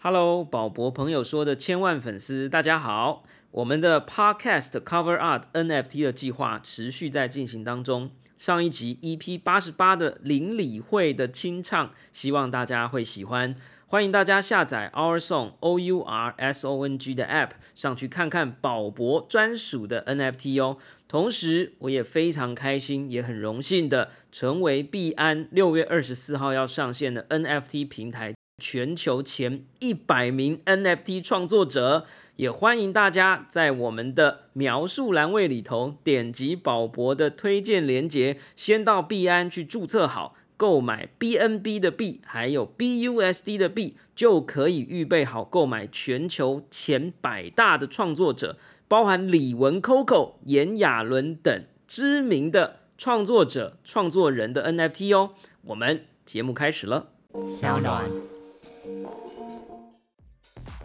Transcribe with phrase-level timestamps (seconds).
[0.00, 3.24] Hello，宝博朋友说的千万粉丝，大家好。
[3.50, 8.12] 我们的 Podcast Cover Art NFT 的计划持续在进行当中。
[8.36, 13.56] 上一集 EP 八十八的邻里会的清唱，希望大家会喜欢。
[13.86, 20.76] 欢迎大家下载 Our Song O U R S O N G 的 App 上去看看宝博专属的 NFT 哦。
[21.08, 32.04] 同时，我也非常开心，也很荣幸的成为币安六月二十四号要上线的 NFT 平台全球前一百名 NFT 创作者。
[32.36, 40.34] 也欢迎大家在我们的描述栏位里头点击宝博的推荐链接，先到币安去注册好。
[40.56, 55.34] 购买 BNB 的币，还有 BUSD 的币，就可以预备好购买全球前百大的创作者，包含李玟、Coco、炎亚纶等知名的创作者、创作人的 NFT 哦。
[55.62, 57.10] 我们节目开始了，
[57.46, 58.10] 小暖，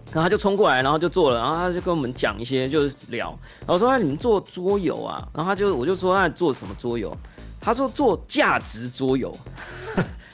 [0.07, 7.11] 然后他就冲过来，然后就做了，然后他就跟我们讲一些，就是聊，然后说：“那你们做桌游啊？”然后他就我就说：“那做什么桌游？”
[7.59, 9.35] 他说做价值桌游，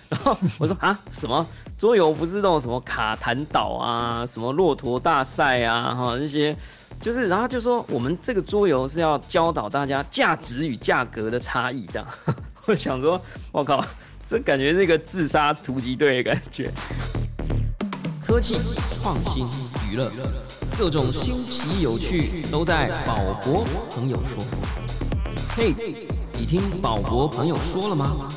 [0.10, 6.54] 然 后我说啊什么桌游不是那种什么卡坦岛啊，什么骆驼大赛啊，哈那些
[7.00, 12.08] 就是，然后就说我们这个桌游是要教导大家价值与价格的差异，这样。
[12.68, 13.22] 我想说，
[13.54, 13.82] 我靠，
[14.26, 16.70] 这感觉是一个自杀突击队的感觉。
[18.30, 18.54] 科技
[18.92, 19.48] 创新
[19.90, 20.12] 娱乐，
[20.78, 24.46] 各种新奇有趣都在宝博朋友说。
[25.56, 25.74] 嘿。
[26.40, 28.30] 你听宝博朋友说了吗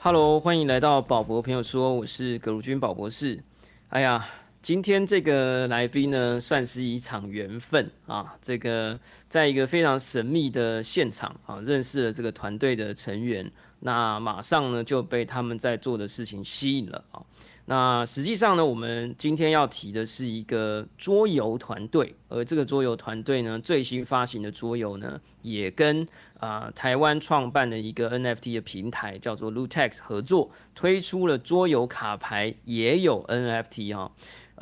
[0.00, 3.42] ？Hello，欢迎来到宝博朋友说，我是葛如君宝博士。
[3.88, 4.24] 哎呀，
[4.62, 8.36] 今天这个来宾呢，算是一场缘分啊。
[8.40, 8.96] 这个
[9.28, 13.50] 在一个非常神秘的现场啊，认识了这个团队的成员，
[13.84, 17.22] 那马上呢就被他们在做的事情吸引了啊。
[17.66, 26.04] 那实际上呢，我们今天要提的是一个桌游团队，而这个桌游团队呢，最新发行的桌游呢，也跟
[26.40, 34.10] 啊台湾创办的一个 NFT 的平台叫做 Lutex 合作，推出了桌游卡牌，也有 NFT 哈。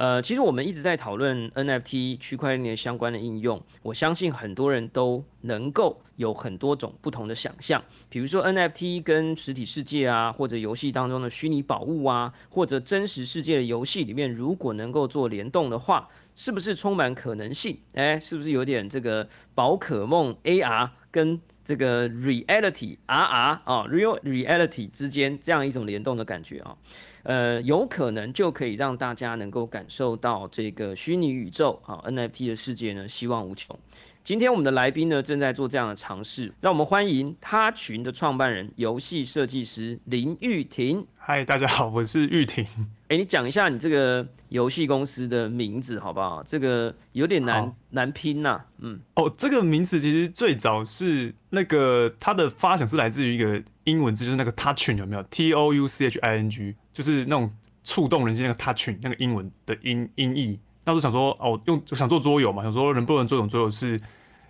[0.00, 17.78] 呃，其实我们一直在讨论 NFT 区块链相关的应用，我相信很多人都能够有很多种不同的想象，比如说 NFT 跟实体世界啊，或者游戏当中的虚拟宝物啊，或者真实世界的游戏里面，如果能够做联动的话，是不是充满可能性？
[17.92, 26.74] 哎，是不是有点这个宝可梦 AR 跟这个 Reality RR 啊，Real Reality 之间这样一种联动的感觉啊？
[27.22, 33.78] 呃，有可能就可以让大家能够感受到这个虚拟宇宙啊 NFT 的世界呢，希望无穷。
[34.22, 41.06] 今天我们的来宾呢，正在做这样的尝试，让我们欢迎他群的创办人、游戏设计师林玉婷。
[41.32, 42.66] 嗨，大家好，我是玉婷。
[43.06, 46.42] 哎，你讲一下你这个游戏公司的名字好不好？
[46.42, 48.60] 这个有点难难拼呐。
[48.78, 57.48] 嗯，哦，这个名字其实最早是那个它的发想是来自于一个英文字，就是那个 touching 有没有？T O U C H I N G，就是那种
[57.84, 60.58] 触动人心那个 touching 那个英文的音音译。
[60.84, 64.00] 那时候想说，哦，用想做桌游嘛，想说能不能做种桌游是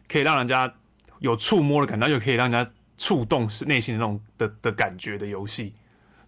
[0.09, 0.73] 可以让人家
[1.19, 5.75] 有触摸的感觉，又可以让人家触动是内心的那种的的感觉的游戏。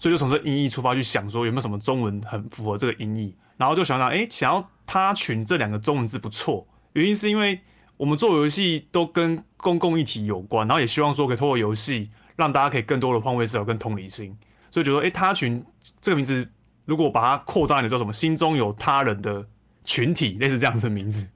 [0.02, 7.60] 所以就从这音译出发去想说有没有什么中文很符合这个音译，然后就想想，哎，想要他群这两个中文字不错，原因是因为
[7.96, 14.36] 我们做游戏都跟公共议题有关，然后也希望说可以透过游戏让大家可以更多的换位思考跟同理心，
[14.72, 15.64] 所以觉得，哎，他群
[16.00, 16.50] 这个名字
[16.84, 19.46] 如果把它扩张一点叫什么，心中有他人的
[19.84, 21.28] 群体，类似这样子的名字，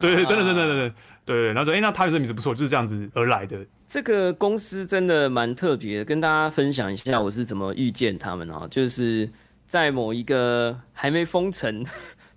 [0.00, 0.94] 对，真的真的真的。
[1.24, 3.64] 对，然后说，哎，那他的名字不错，就是这样子而来的。
[3.86, 8.66] 这个公司真的蛮特别，跟大家分享一下我是怎么遇见他们啊。
[8.68, 9.30] 就是
[9.68, 11.86] 在某一个还没封城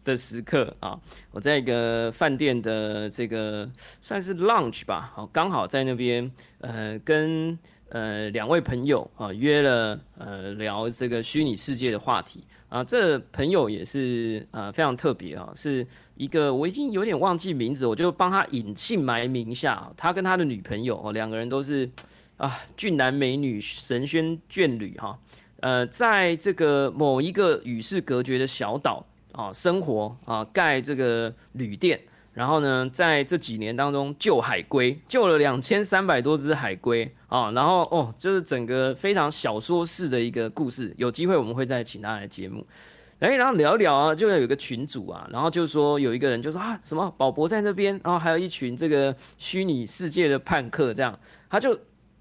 [0.04, 1.00] 的时刻啊，
[1.32, 3.68] 我在一个饭店的这个
[4.02, 7.58] 算是 lunch 吧，好，刚好在那边，呃，跟
[7.90, 12.84] 呃两位朋友啊约了呃聊这个虚拟世界的话题啊。
[12.84, 15.88] 这朋友也是啊非常特别啊，是。
[16.16, 19.92] 一个我已经有点忘记名字，我就帮他隐姓埋名下。
[19.98, 21.90] 他跟他的女朋友哦，两个人都是
[22.38, 25.18] 啊俊男美女、神仙眷侣哈。
[25.60, 32.00] 呃，在这个某一个与世隔绝的小岛啊生活啊，盖这个旅店。
[32.34, 37.52] 然后呢，在这几年当中救海龟，救了两千三百多只海龟啊。
[37.52, 40.94] 然后哦，就是整个非常小说式的一个故事。
[40.98, 42.66] 有机会我们会再请他来节目。
[43.20, 51.18] 哎，然后聊一聊啊，就有一个群主啊，然后就说有一个人就说啊，什么宝博在那边，然后还有一群这个虚拟世界的叛客，这样
[51.50, 51.78] 他就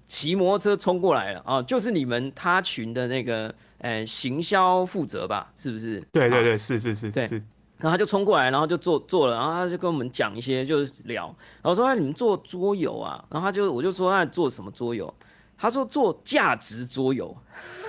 [0.07, 5.99] 骑摩托车冲过来了啊，就是你们他群的那个呃行销负责吧，是不是？
[5.99, 7.35] 啊对对对，是是是对是，
[7.79, 11.25] 然后他就冲过来，然后就坐坐了，然后他就跟我们讲一些，就是聊，
[11.61, 15.13] 然后说：“哎，你们做桌游啊？”然后他就我就说：“那做什么桌游？”
[15.57, 17.35] 他说：“做价值桌游。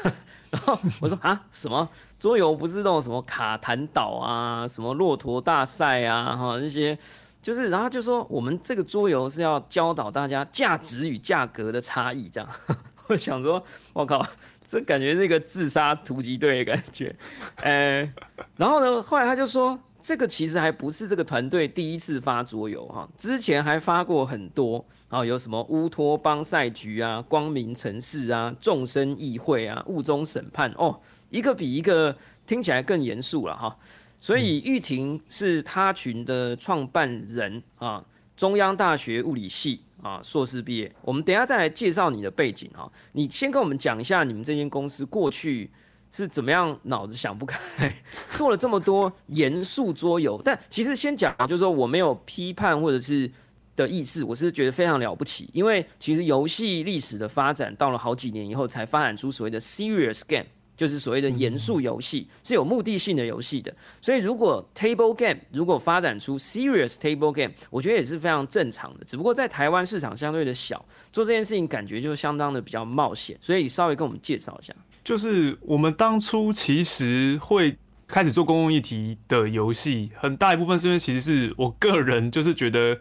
[0.50, 2.54] ”然后我说：“啊，什么桌游？
[2.54, 6.98] 不是那种什么卡坦岛啊，什么骆驼大赛啊，哈那些，
[7.42, 12.48] 就是，然后就说我们这个桌游是要教导大家价值与价格的差异，这样。
[13.08, 14.26] 我想说，我靠，
[14.66, 17.14] 这感觉是一个自杀突击队的感觉，
[17.56, 18.12] 呃。”
[18.56, 30.98] 然后呢，后来他就说，这个其实还不是这个团队第一次发桌游哈，之前还发过很多啊，有什么乌托邦赛局啊、光明城市啊、众生议会啊、雾中审判哦，
[31.30, 33.76] 一个比一个听起来更严肃了哈。
[34.18, 38.04] 所以玉婷是他群的创办人啊，
[38.36, 40.92] 中央大学物理系啊硕士毕业。
[41.02, 45.70] 我们等下再来介绍你的背景哈，你先跟我们讲一下你们这间公司过去。
[46.12, 47.58] 是怎么样脑子想不开，
[48.32, 50.40] 做了这么多严肃桌游？
[50.42, 53.30] 但其实先讲，就是说我没有批判或者是
[53.74, 60.46] 的意思，我是觉得非常了不起，因为其实游戏历史的发展到了好几年以后，才发展出所谓的 serious game，
[60.76, 63.74] 就是所谓的严肃游戏，是有目的性的游戏的。
[64.00, 69.04] 所以如果 table game 如果发展出 serious table game，我觉得也是非常正常的。
[69.04, 74.74] 只不过在台湾市场相对的小，做这件事情感觉就相当的比较冒险，所以稍微跟我们介绍一下。
[75.02, 82.96] 就是我们当初其实会开始做公共议题的游戏，很大一部分是因为其实是我个人就是觉得，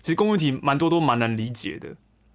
[0.00, 1.88] 其实公共议题蛮多都蛮难理解的，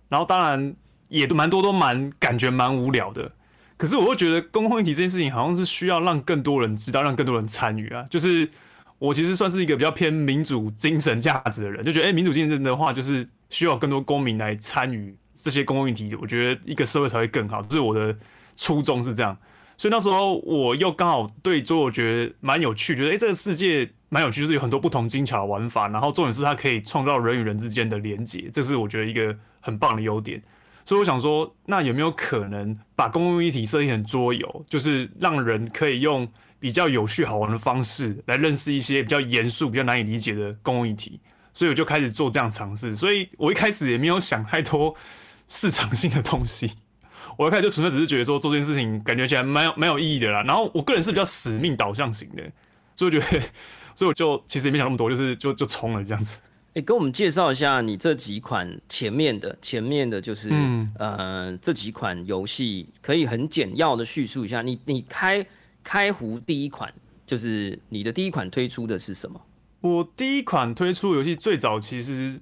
[0.09, 0.75] 然后当然
[1.07, 3.31] 也蛮多都蛮感觉蛮无聊的。
[3.77, 8.03] 可是我会觉得公共议题这件事情好像是需要让更多人知道，让更多人参与啊。
[8.09, 8.49] 就是
[8.99, 17.61] 我其实算是一个比较偏民主精神价值的人，就觉得哎、民主精神的话，就是需要更多公民来参与这些公共议题，我觉得一个社会才会更好。
[17.61, 18.15] 这是我的。
[18.55, 19.35] 初衷是这样，
[19.75, 30.39] 所以那时候我又刚好对桌游觉得蛮有趣，觉得诶这个世界蛮有趣，就是有很多不同精巧的玩法，然后重点是它可以创造人与人之间的连结，这是我觉得一个很棒的优点。
[30.85, 36.27] 所以我想说，那有没有可能把公共议题设计成桌游，就是让人可以用
[36.59, 41.19] 比较有趣好玩的方式来认识一些比较严肃、比较难以理解的公共议题？
[41.53, 42.95] 所以我就开始做这样尝试。
[42.95, 44.93] 所以我一开始也没有想太多
[45.47, 46.73] 市场性的东西。
[47.37, 52.43] 我一开始就纯粹只是觉得说做这件事情感觉起来蛮有蛮有意义的啦，然后我个人是比较使命导向型的，
[52.93, 53.41] 所以我觉得，
[53.95, 56.39] 所以我就其实也没想那么多，就是就就冲了这样子。
[56.75, 64.61] 哎、跟我们介绍一下你这几款前面的前面的就是、嗯呃这几款游戏，可以很简要的叙述一下。
[64.61, 65.45] 你你开
[65.83, 66.91] 开壶第一款
[67.25, 69.39] 就是你的第一款推出的是什么？
[69.81, 72.39] 我第一款推出游戏最早其实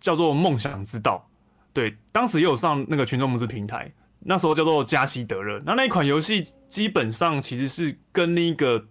[0.00, 1.28] 叫做《梦想之道》，
[1.74, 5.60] 对，当时也有上那个群众募资平台，那时候叫做加西德勒。
[5.66, 8.86] 那那一款游戏基本上其实是跟另一个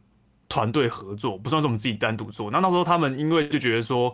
[0.48, 2.51] 团队合作，不算是我们自己单独做。
[2.51, 4.13] 那那时候他们因为就觉得说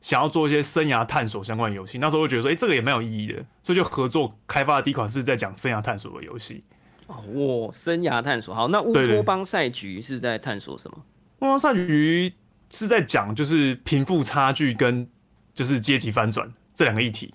[0.00, 6.64] 想要做一些生涯探索相关的游戏，那时候就觉得说，哎、这个也蛮有意义的，所以就合作开发的第一款是在讲生涯探索的游戏。
[7.06, 8.54] 哦，我，生涯探索。
[8.54, 10.98] 好，那乌托邦赛局是在探索什么？
[11.38, 12.32] 乌托邦赛局
[12.70, 15.08] 是在讲就是贫富差距跟
[15.52, 17.34] 就是阶级翻转这两个议题，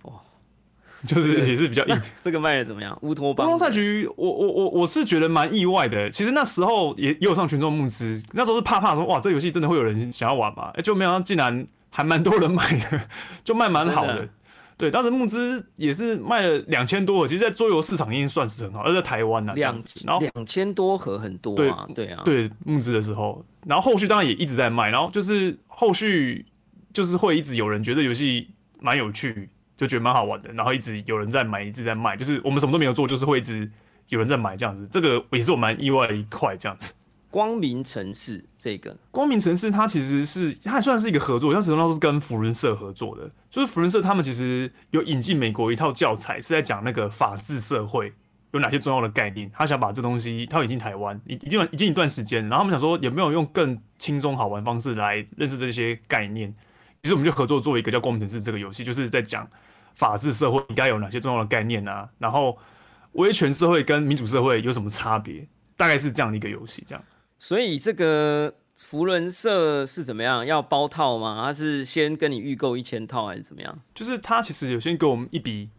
[1.05, 2.01] 就是也是比较 硬。
[2.21, 2.97] 这个卖的怎么样？
[3.01, 6.09] 乌托邦赛局，我我我我是觉得蛮意外的。
[6.09, 10.71] 其实那时候也也有上群众募资，那时候是怕怕说哇，这游戏真的会有人想要玩吗？
[10.75, 13.07] 哎、就没想到竟然还蛮多人买的，
[13.41, 14.27] 就卖蛮好的。
[14.77, 20.03] 对，当时募资也是卖了两千多，其实，在桌游市场已经算是很好，而在台湾呢、这样两子。
[20.05, 26.45] 然后两千多盒很多啊，对啊，对募资的时候，然后后续当然也一直在卖，然后就是后续
[26.91, 28.49] 就是会一直有人觉得游戏
[28.81, 33.71] 蛮有趣，就觉得蛮好玩的，然后一直有人在买，一直在卖，就是我们什么都没有做，就是会一直
[34.09, 36.93] 有人在买这样子，这个也是我蛮意外的一块这样子。
[37.35, 48.13] 光明城市这个光明城市它其实是它还算是一个合作，像始终都是跟福伦社合作的，就是福伦社他们其实有引进美国一套教材，是在讲那个法治社会
[48.51, 56.47] 有哪些重要的概念，他想把这东西他引进台湾，已已经已经一段时间，然后他们想说有没有用更轻松好玩方式来认识这些概念，
[57.01, 59.45] 于是我们就合作做一个叫光明城市这个游戏，就是在讲
[59.93, 62.57] 法治社会应该有哪些重要的概念啊，然后
[63.11, 67.03] 威权社会跟民主社会有什么差别，大概是这样的一个游戏，这样。
[67.47, 70.43] 所以这个福伦社是怎么样？
[70.43, 71.43] 要包套吗？
[71.45, 73.79] 他是先跟你预购一千套还是怎么样？
[73.93, 75.69] 就是他其实有先给我们一笔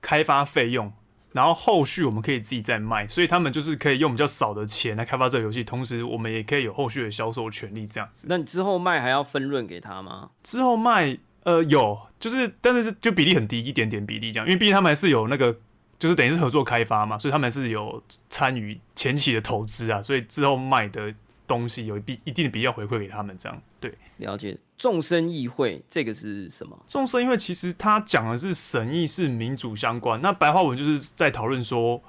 [0.00, 0.92] 开发费用，
[1.30, 8.26] 然后后续我们可以自己再卖，所以他们就是可以用比较少的钱来开发这个游戏，同时我们也可以有后续的销售权利这样子。
[8.28, 10.30] 那你之后卖还要分润给他吗？
[10.42, 15.56] 之后卖，呃，有，就是但是就比例很低，一点点比例这样，因为毕竟他们还是有那个，
[16.00, 21.14] 就是等于是合作开发嘛，所以他们是有参与前期的投资啊，所以之后卖的
[21.46, 23.62] 东西有一比一定的比例要回馈给他们这样。
[23.78, 24.56] 对，了解。
[24.78, 26.78] 众生议会这个是什么？
[26.88, 32.02] 众生议会其实它讲的是审议是民主相关，那白话文就是在讨论说，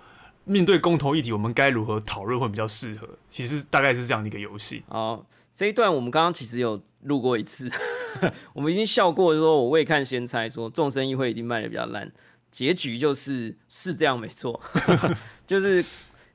[0.46, 3.10] 面对公投议题，我们该如何讨论会比较适合。
[3.28, 4.84] 其实大概是这样的一个游戏。
[4.88, 7.70] 好，这一段我们刚刚其实有录过一次，
[8.54, 12.10] 我们已经笑过，说我未看先猜，说众生议会一定卖的比较烂，
[12.52, 14.62] 结局就是是这样没错，
[15.48, 15.84] 就是。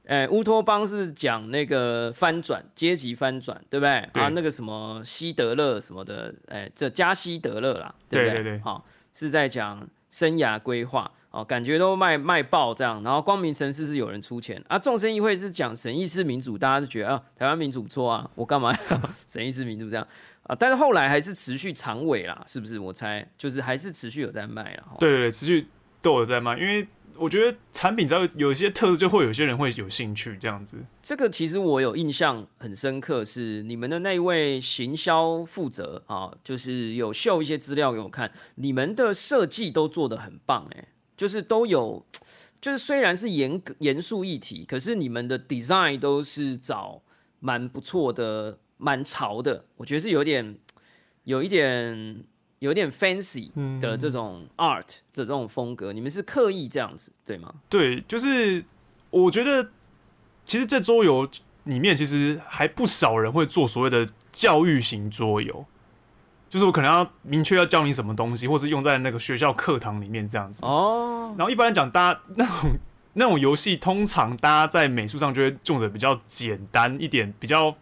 [0.09, 3.91] 哎，乌托邦是讲那个翻转阶级翻转，对不对？
[4.13, 8.41] 啊，那个什么希德勒什么的，哎，这加希德勒啦，对不对？
[8.45, 13.03] 对好，是在讲生涯规划哦，感觉都卖卖爆这样。
[13.03, 20.07] 然后光明城市是有人出钱啊，众生议会是讲审议式民主，大家就觉得啊，台湾民主不错啊，我干嘛要 审议式民主这样
[20.45, 20.55] 啊？
[20.55, 22.79] 但是后来还是持续长尾啦，是不是？
[22.79, 24.85] 我猜就是还是持续有在卖了。
[25.01, 25.67] 对对对，持续
[26.07, 26.87] 都有在卖，因为。
[27.19, 30.77] 我觉得产品只要有一些特色，就会有些人会有兴趣这样子。
[31.03, 42.05] 这个其实我有印象很深刻，是你们的那位行销负责啊，就是有秀一些资料给我看，你们的设计都做得很棒，哎，就是都有，
[42.61, 47.01] 就是虽然是严严肃议题，可是你们的 design 都是找
[47.41, 50.59] 蛮不错的，蛮潮的，我觉得是有点
[51.25, 52.27] 有一点。
[52.61, 57.53] 有点 fancy 的这种 art 的这种风格，你们是刻意这样子对吗？
[57.69, 58.65] 对，就是
[59.11, 59.71] 我觉得
[60.45, 61.29] 其实这桌游
[61.65, 65.67] 里面其实还不少人会做所谓的教育型桌游，
[66.49, 71.35] 就是我可能要明确要教你什么东西，或是用在那个学校课堂里面这样子哦。
[71.37, 72.73] 然后一般来讲，大家那种
[73.13, 77.77] 那种游戏，通常大家在美术上就会用的比较简单一点，比较。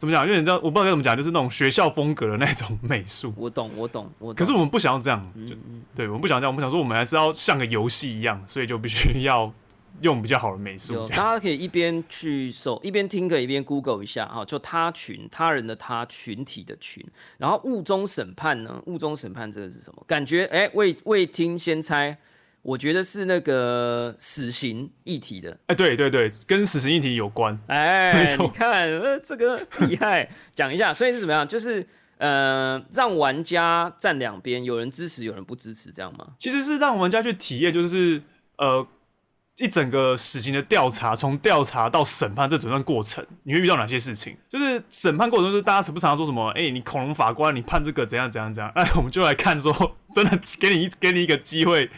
[0.00, 0.26] 怎么讲？
[0.26, 3.34] 因为你知道，我不知道该怎么讲，就是那种学校风格的那种美术。
[3.36, 4.32] 我懂，我懂，我。
[4.32, 5.54] 可是我们不想要这样，就
[5.94, 9.52] 对，我们不想这样，我们想说，我们还是要像个游戏一样，所以就必须要
[10.00, 11.06] 用比较好的美术。
[11.08, 17.04] 大家可以一边去搜，一边听，歌一边 Google 一下哈，就他群，他人的他，群体的群。
[17.36, 18.82] 然后雾中审判呢？
[18.86, 20.02] 雾中审判这个是什么？
[20.06, 22.16] 感觉哎，未未听先猜。
[22.62, 31.48] 我觉得是那个死刑议题的，哎，对对对，跟死刑议题有关，哎， 没错，你看，呃，这个厉害，讲一下，所以是怎么样？
[31.48, 31.86] 就是
[32.18, 36.26] 呃，让玩家站两边，有人支持，有人不支持，这样吗？
[36.36, 38.20] 其实是让玩家去体验，就是
[38.58, 38.86] 呃，
[39.56, 44.36] 一整个死刑的调查，从调查到审判这整段过程，你会遇到哪些事情？
[44.50, 46.50] 就是审判过程中，大家常不常说什么？
[46.50, 48.70] 哎，你恐龙法官，你判这个怎样怎样怎样？
[48.76, 51.90] 哎，我们就来看说，真的给你一给你一个机会。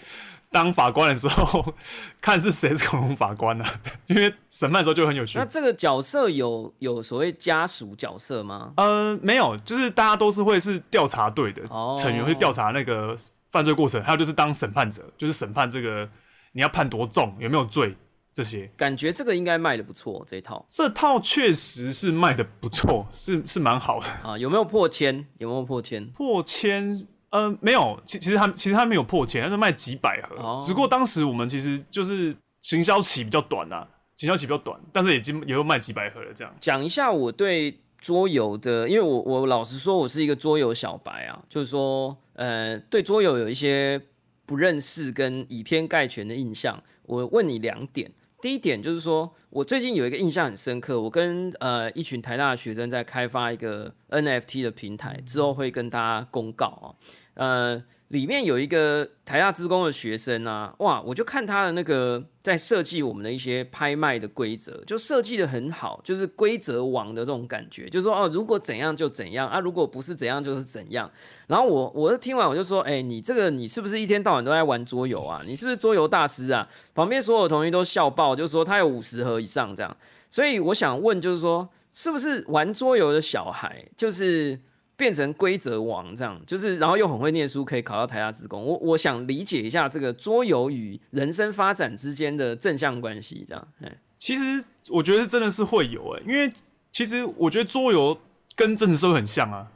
[0.53, 1.75] 当法官的时候，
[2.21, 3.65] 看是谁是恐龙法官呢？
[4.07, 5.39] 因为审判的时候就很有趣。
[5.39, 8.75] 那这个角色有有所谓家属角色吗？
[8.77, 11.63] 呃，没有，就是大家都是会是调查队的
[11.97, 13.17] 成员，会调查那个
[13.51, 16.09] 犯罪过程，还有就是当审判者，就是审判这个
[16.53, 17.97] 你要判多重，有没有罪
[18.35, 18.71] 这些。
[18.77, 24.37] 感觉这个应该卖的不错，这套这套确实是卖的不错，是是蛮好的啊。
[24.37, 25.27] 有没有破千？
[25.39, 26.07] 有没有破千？
[26.09, 27.07] 破千。
[27.33, 30.59] 呃，没有，其其实他其实他没有破钱，他是卖几百盒。
[30.61, 33.87] 只不过当时我们其实就是行销期比较短呐，
[34.17, 36.33] 行销期比较短，但是已经也有卖几百盒了。
[36.35, 44.01] 这样讲一下我对桌游的，因为我我老实说，我是一个桌游小白啊，就是说，呃，对桌游有一些
[44.45, 46.83] 不认识跟以偏概全的印象。
[47.05, 48.13] 我问你两点，
[48.43, 56.93] 第一点就是说我最近有一个印象很深刻，我跟呃一群台大的学生在开发一个 NFT 的平台，之后会跟大家公告啊。
[57.35, 71.11] 呃，里面有一个台大职工的学生啊，哇，我就看他的那个在设计我们的一些拍卖的规则，就设计的很好，就是规则王的这种感觉，就是说哦，如果怎样就怎样啊，如果不是怎样就是怎样。
[71.47, 75.41] 然后我我听完我就说，哎，你这个你是不是一天到晚都在玩桌游啊？
[75.47, 76.69] 你是不是桌游大师啊？
[76.95, 79.97] 旁边所有同学都笑爆，就说他有五十盒以上这样。
[80.29, 84.61] 所以我想问，就是说，是不是玩桌游的小孩就是？
[85.03, 88.65] 变成规则王这样，就是然后又很会念书，可以考到台大职工。
[88.65, 93.69] 我我想理解一下这个桌游与人生发展之间的正向关系，这样。
[94.17, 96.49] 其实我觉得真的是会有诶，因为
[96.93, 98.17] 其实我觉得桌游
[98.55, 99.67] 跟真实社会很像啊，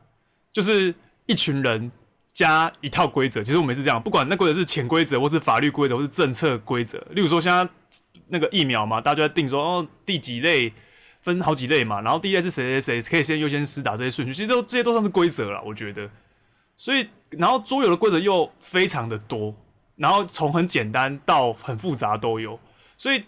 [0.53, 0.95] 就是
[1.27, 1.91] 一群人
[2.33, 3.43] 加一套规则。
[3.43, 7.05] 其实我们是这样，不管那规则是潜规则，或是法律规则，或是政策规则。
[7.11, 7.69] 例如说，现在
[8.29, 10.73] 那个疫苗嘛，大家就在定说哦，第几类。
[11.27, 16.09] 分好几类嘛，然后第一类是谁谁谁可以先优先施打这些顺序，其实都这些都算是规则了，我觉得。
[16.77, 19.53] 所以，然后桌游的规则又非常的多，
[19.97, 22.61] 然后从很简单到很复杂都有，
[22.97, 23.25] 所以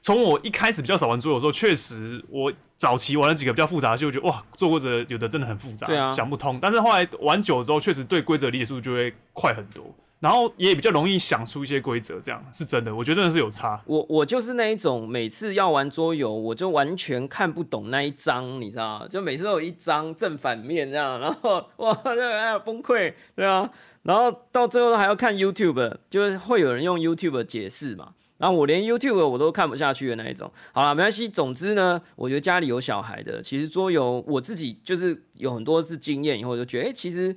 [0.00, 6.60] 从我一开始比较少玩桌游的时候，确实我早期玩了几个比较复杂的，就觉得哇，做规则有的真的很复杂，啊想不通。
[6.62, 13.82] 但是后来玩久了之后，确实对规则理解速度就会快很多，然后也比较容易想出一些规则，这样是真的，我觉得真的是有差。
[13.86, 19.08] 我我就是那一种，每次要玩桌游，我就完全看不懂那一张，你知道吗？
[19.08, 23.70] 就每次都有一张正反面这样，然后哇，这个哎崩溃，对啊，
[24.02, 28.12] 然后到最后还要看 YouTube，就是会有人用 YouTube 解释嘛。
[28.36, 30.50] 然后我连 YouTube 我都看不下去的那一种。
[30.72, 31.28] 好了，没关系。
[31.28, 37.36] 总之呢，我觉得家里有小孩的，其实桌游我自己就是有很多次经验以后，就觉得哎、其实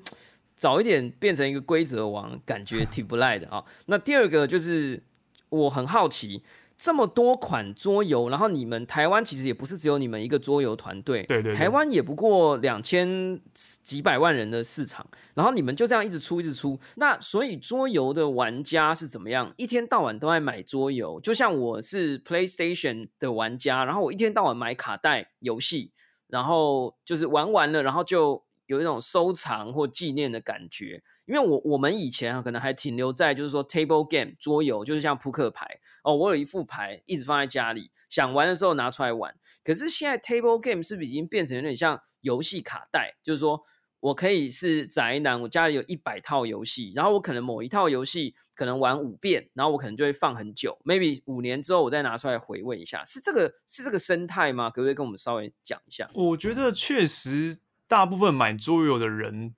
[0.63, 3.61] 早一点变成一个规则王，感觉挺不赖的啊。
[3.87, 5.03] 那第二个就是
[5.49, 6.41] 我很好奇，
[6.77, 19.53] 这么多款桌游，然后你们台湾其实也不是只有你们一个桌游团队，对对对台湾也不过两千几百万人的市场，然后你们就这样一直出一直出，那所以桌游的玩家是怎么样？
[19.57, 25.91] 一天到晚都在买桌游，就像我是 PlayStation 的玩家，然后我一天到晚买卡带游戏，
[26.29, 31.03] 然后就是玩完了，然后就有一种收藏或纪念的感觉。
[31.25, 39.33] 因为我我们以前啊，可能还停留在就是说 table game 桌游，就是像扑克牌哦，我有一副牌一直放在家里，想玩的时候拿出来玩。
[39.63, 43.15] 可是现在 table game 是不是已经变成有点像游戏卡带？
[43.23, 43.63] 就是说
[44.01, 54.69] 我可以是宅男，我家里有一百套游戏，然后我可能某一套游戏可能玩五遍，然后我可能就会放很久，maybe 五年之后我再拿出来回味一下，是这个是这个生态吗？
[54.69, 56.09] 可不可以跟我们稍微讲一下？
[56.13, 57.57] 我觉得确实，
[57.93, 59.53] 大部分买桌游的人，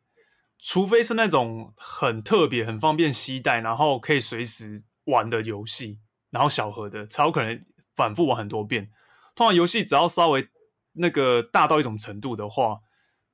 [0.59, 6.01] 除非是那种很特别、很方便携带，然后可以随时玩的游戏，
[6.31, 7.65] 然后小盒的，才有可能
[7.95, 8.91] 反复玩很多遍。
[9.35, 10.49] 通常游戏只要稍微
[10.95, 12.81] 那个大到一种程度的话，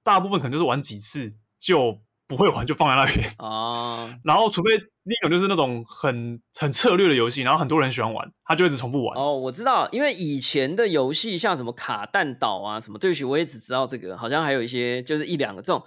[0.03, 3.29] 大部分可能就是玩几次就不会玩，就放在那边。
[3.37, 9.17] 啊， 然后，除非另一种就是那种很很策略的游戏，然后很多人喜欢玩，他就一直重复玩。
[9.17, 15.83] 哦，我知道，因为以前的游戏像什么卡弹岛啊，什么，对不起，我也只知道这个，好像还有一些就是一两个这种，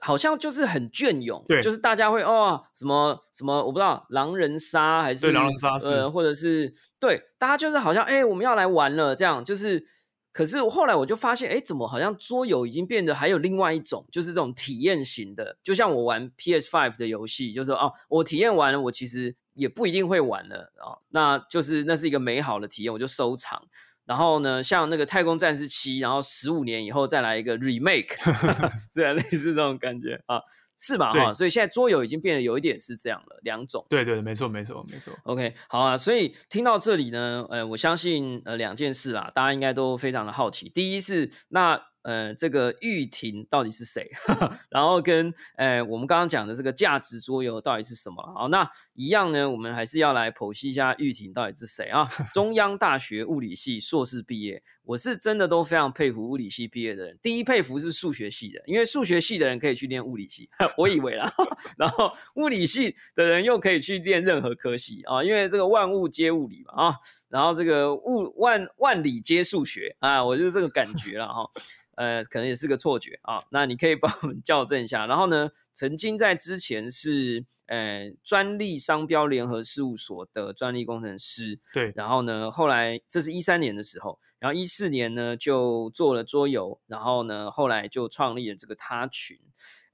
[0.00, 9.86] 好像就是很隽永，对就是大家会哦什么什么，我不知道狼人杀还是对狼人杀是呃，或者是对大家就是好像哎、我们要来玩了这样，就是。
[10.32, 23.60] 可是后来我就发现，哎，怎么好像桌游已经变得还有另外一种，就是这种体验型的，就像我玩 PS Five 的游戏，就是哦，我体验完了，我其实也不一定会玩了啊、哦，那就是那是一个美好的体验，我就收藏。
[24.06, 28.16] 然后呢，像那个《太空战士七》，然后十五年以后再来一个 remake，
[28.92, 30.40] 这样类似这种感觉啊，
[30.82, 31.12] 是吧？
[31.12, 33.84] 哈，所以现在桌游已经变得有一点是这样了，两种。
[33.90, 35.12] 对对，没错没错没错。
[35.24, 40.70] OK，好啊，所以听到这里呢，呃，我相信呃两件事啦，大家应该都非常的好奇。
[40.70, 44.10] 第一是那呃这个玉婷到底是谁，
[44.70, 48.22] 然后跟呃我们刚刚讲的这个价值桌游到底是什么？
[48.34, 52.10] 好，那一样呢，我们还是要来剖析一下玉婷到底是谁啊？
[52.32, 57.16] 中央大学物理系硕士毕业，我是真的都非常佩服物理系毕业的人。
[57.22, 61.32] 第一佩服是数学系的，因为数学系的人可以去念物理系，我以为啦。
[61.78, 66.94] 然后物理系的人又可以去练任何科系啊，因为这个万物皆物理嘛啊，
[67.28, 71.48] 然后这个物万万里皆数学啊，我就是这个感觉了哈。
[71.94, 73.44] 呃，可能也是个错觉啊。
[73.52, 75.06] 那你可以帮我们校正一下。
[75.06, 89.38] 然后呢，曾经在之前是呃专利商标联合事务所的专利工程师，对，然后呢，后来这是一三年的时候，然后一四年呢就做了桌游，然后呢后来就创立了这个他群。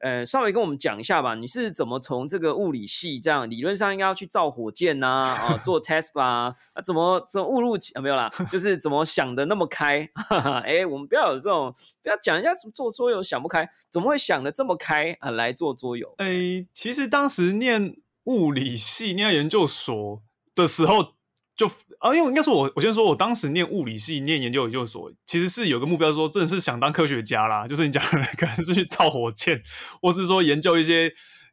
[0.00, 5.06] 呃，稍微跟我们讲一下吧，你是怎么从这个物理系这样理论上应该要去造火箭呐、
[5.40, 10.08] 啊，哦，做 Tesla 啊，啊怎么怎么误入歧啊没有啦，就是怎么想的那么开？
[10.14, 16.14] 哈哈，哎，我们不要有这种，不要讲人家怎么做桌游想不开，怎么会想的这么开啊来做桌游？
[16.18, 20.22] 诶，其实当时念物理系、念研究所
[20.54, 21.15] 的时候
[21.56, 21.66] 就，
[21.98, 29.62] 啊，因为应该说我，我先说，我当时念物理系、念研究研究所，其实是有个目标，说真的是想当科学家啦，就是你讲的可能是去造火箭，
[30.02, 31.10] 或是说研究一些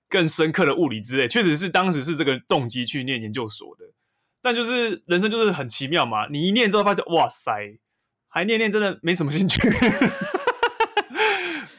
[0.09, 3.85] 更深刻的物理之类，确实是当时是这个动机去念研究所的。
[4.41, 7.79] 但就是人生就是很奇妙嘛，你一念之后发现，哇塞，
[8.27, 9.61] 还念念真的没什么兴趣。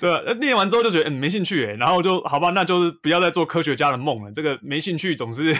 [0.05, 4.31] 对啊，呃念完之后就觉得嗯没兴趣哎，然后就好吧，那就是不要再做科学家的梦了。
[4.33, 5.57] 这个没兴趣总是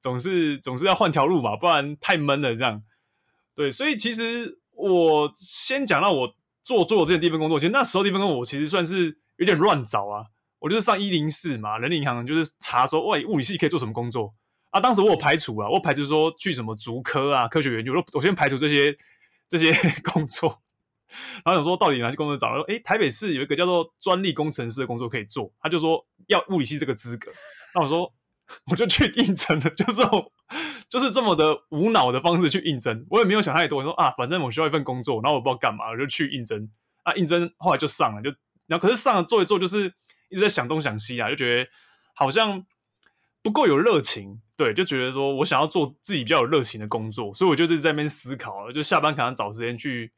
[0.00, 2.82] 总是总是要换条路嘛，不然太闷了这样。
[3.54, 10.26] 对，所以其实我先讲到我做做这第一份工作，其实那时候第一份工作我其实算是有点乱找啊。
[10.58, 14.34] 我就是上一零四嘛，人力银行就是查说，喂，物理系可以做什么工作
[14.70, 14.80] 啊？
[14.80, 18.96] 当时我有排除啊，我排除说去什么竹科啊、科学研究，我我先排除这些
[19.48, 19.70] 这些
[20.02, 20.62] 工作。
[21.44, 22.62] 然后想说到底哪些工作找了？
[22.64, 27.30] 诶，台北市有一个叫做专利工程师的工作可以做，他就说要物理系这个资格。
[27.74, 28.12] 那我说
[28.70, 30.32] 我就去应征了，就这种
[30.88, 36.68] 就是这么的无脑的方式去应征，我也没有想太多，我说啊，反正我需要一份工作，然后我不知道干嘛，我就去应征
[37.04, 38.30] 啊，应征后来就上了，就
[38.66, 39.92] 然后可是上了做一做，就是
[40.28, 41.70] 一直在想东想西啊，就觉得
[42.14, 42.64] 好像
[43.42, 50.12] 不够有热情，对，就觉得说我想要做自己比较有热情的工作，所以我就是在那边思考，就下班可能找时间去。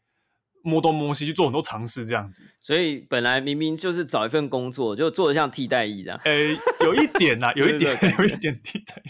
[0.62, 2.42] 摸东摸西去做很多尝试，这样子。
[2.60, 6.20] 所以本来明明就是找一份工作，就做的像替代役这样。
[6.24, 9.02] 诶，有一点啦， 有一点，有一点替代。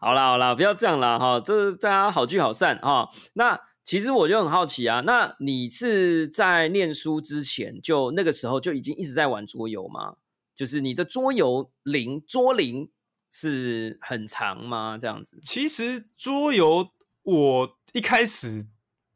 [0.00, 3.08] 好啦好啦，不要这样啦哈，这是大家好聚好散哈。
[3.34, 10.16] 那其实我就很好奇啊，那你是在念书之前就那个时候就已经一直在玩桌游吗？
[10.54, 12.90] 就是你的桌游龄桌龄
[13.30, 14.98] 是很长吗？
[15.00, 15.40] 这样子？
[15.42, 16.90] 其实桌游
[17.22, 18.66] 我一开始。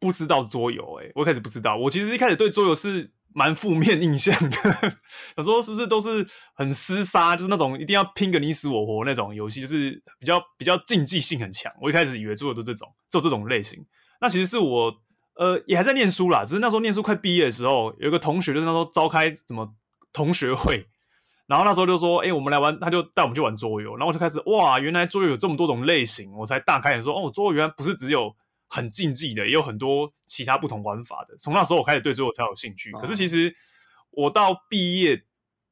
[0.06, 1.76] 不知道桌游，哎，我一开始不知道。
[1.76, 4.92] 我其实一开始对桌游是蛮负面印象的，
[5.36, 11.72] 有时候是不是都是很厮杀，就是那种一定要拼个你死我活那种游戏，就是比较比较竞技性很强。
[11.82, 13.84] 我一开始以为桌游都这种，就这种类型。
[14.20, 14.94] 那其实是我，
[15.34, 19.74] 呃，也还在念书啦，只是那时候念书快毕业的时候，有一个同学就是那时候召开什么
[20.12, 20.86] 同学会，
[21.46, 28.34] 然后那时候就说，哎，我们来玩，他就带我们去玩桌游，然后我就开始，哇，原来桌游有这么多种类型，我才大开眼说，哦，桌游原来不是只有。
[28.68, 31.36] 很竞技的，也有很多其他不同玩法的。
[31.36, 32.90] 从那时候我开始对桌游才有兴趣。
[32.92, 33.54] 可是其实
[34.10, 35.24] 我到毕业，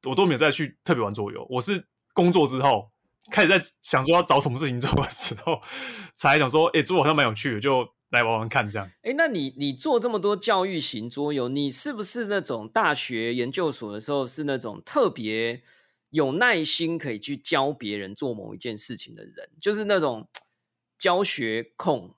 [0.08, 1.46] 我都没有再去特别玩桌游。
[1.50, 2.90] 我是工作之后
[3.30, 5.60] 开始在想说要找什么事情做的时候，
[6.14, 8.88] 才想说，哎，桌游好像蛮有趣的，就来玩玩看这样。
[9.02, 15.62] 哎，那你你做这么多教育型桌游，你是不是那种大学研究所的时候是那种特别
[16.10, 19.50] 有耐心可以去教别人做某一件事情的人？
[19.60, 20.28] 就是那种
[20.98, 22.14] 教学控。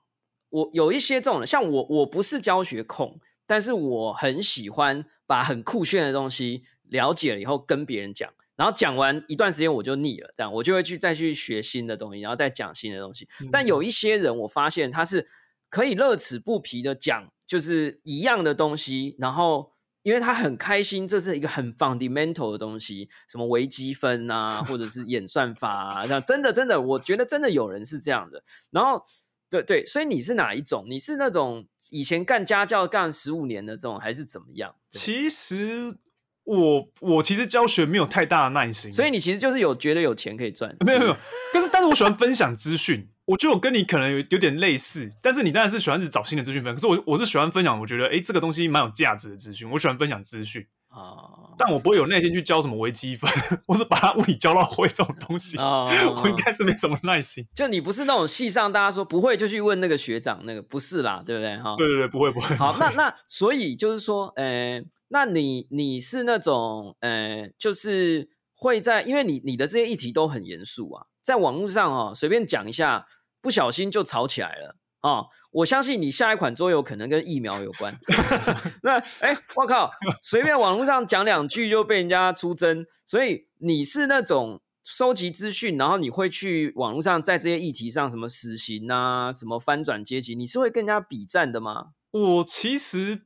[0.57, 13.27] 我有一些这种，像我，我不是教学控，但是我很喜欢把很酷炫的东西了解了以后跟别人讲，然后讲完一段时间我就腻了，这样我就会去再去学新的东西，然后再讲新的东西。
[13.51, 15.29] 但有一些人，我发现他是
[15.69, 29.03] 可以乐此不疲的讲，就是一样的东西，然后因为他很开心，这是一个很 fundamental 的东西，什么微积分啊，或者是演算法啊，像真的真的，我觉得真的有人是这样的，然后。
[29.49, 30.85] 对对，所以你是哪一种？
[30.89, 34.75] 你是那种以前干家教干十五年的这种，还是怎么样？
[34.91, 35.95] 其实
[36.43, 40.75] 我我其实教学没有太大的耐心，所以你其实就是有觉得有钱可以赚。
[40.85, 41.15] 没有没有，
[41.53, 50.65] 但是 但是我喜欢分享资讯，我觉得我跟你可能有有点类似，但是你当然是喜欢是找新的资讯分，可是我我是喜欢分享，我觉得哎这个东西蛮有价值的资讯，我喜欢分享资讯。
[50.97, 51.53] 啊！
[51.59, 53.29] 但我不会有耐心去教什么微积分，
[53.65, 55.57] 我是把他物理教到会这种东西。
[55.57, 57.45] 我应该是没什么耐心。
[57.55, 61.57] 就你不是那种系上大家说不会就去问那个学长，那个不是啦，对不对？
[61.57, 62.55] 哈，对对对，不会不会。
[62.57, 73.07] 好，那那所以就是说，呃，那你你是那种呃，就是会在，因为你你的这些议题都很严肃啊，在网络上哦，随便讲一下，
[73.41, 75.25] 不小心就吵起来了啊。
[75.57, 77.97] 我相信你下一款桌游可能跟疫苗有关。
[78.83, 79.89] 那哎，我靠，
[80.21, 91.87] 随便网络上讲两句就被人家出征，所以你是那种收集资讯，然后你会去网络上在这些议题上，什么死刑啊，什么翻转阶级，你是会跟人家比战的吗？
[92.11, 93.23] 我其实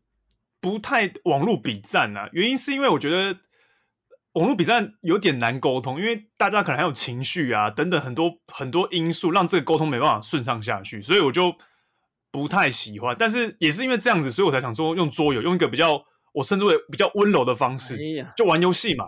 [0.62, 3.40] 不太网络比战啊，原因是因为我觉得
[4.34, 11.54] 网络比战有点难沟通，因为大家可能还有情绪啊等等很多很多因素，让这个沟通没办法顺畅下去，所以我就。
[12.32, 16.02] 不太喜欢，但是也是因为这样子，所以我才想说用桌游，用一个比较
[16.34, 17.98] 我称之为比较温柔的方式，
[18.38, 19.06] 就玩游戏嘛。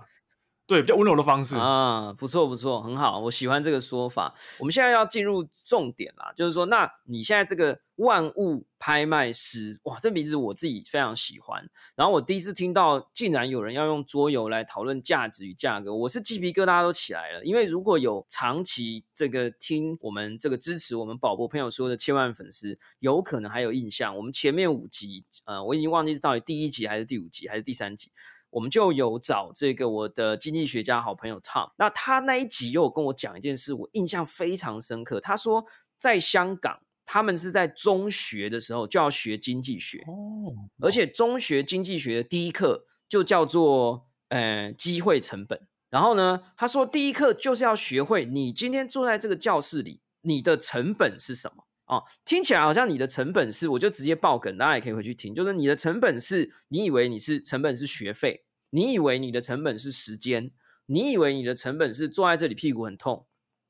[0.66, 4.34] 对，比较温柔的方式啊，不错不错，很好，我喜欢这个说法。
[4.60, 11.70] 我们现在要进入重点啦，就是说，那你现在这个万物拍卖师，哇，这名字我自己非常喜欢。
[11.96, 17.44] 然后我第一次听到，竟然有人要用桌游来讨论价值与价格，我是鸡皮疙瘩都起来了。
[17.44, 28.10] 因为如果有长期这个听我们这个支持我们宝博朋友说的千万粉丝，有可能还有印象，我们前面五集，呃，我已经忘记是到底第一集还是第五集还是第三集。
[28.54, 35.20] 我们就有找这个我的经济学家好朋友 Tom，那他那一集又跟我讲一件事，我印象非常深刻。
[35.20, 35.66] 他说
[35.98, 45.68] 在香港，他们是在中学的时候就要学经济学哦，而且中学经济学的第一课就叫做呃机会成本。
[45.90, 51.66] 然后呢，他说第一课就是要学会你今天坐在这个教室里，你的成本是什么。
[51.86, 55.36] 哦，听起来好像你的成本是，我就直接爆梗，大家也可以回去听。
[55.36, 60.52] 就是你的成本是，你以为你是成本是学费，你以为你的成本是时间，
[60.86, 63.28] 你以为你的成本是坐在这里屁股很痛，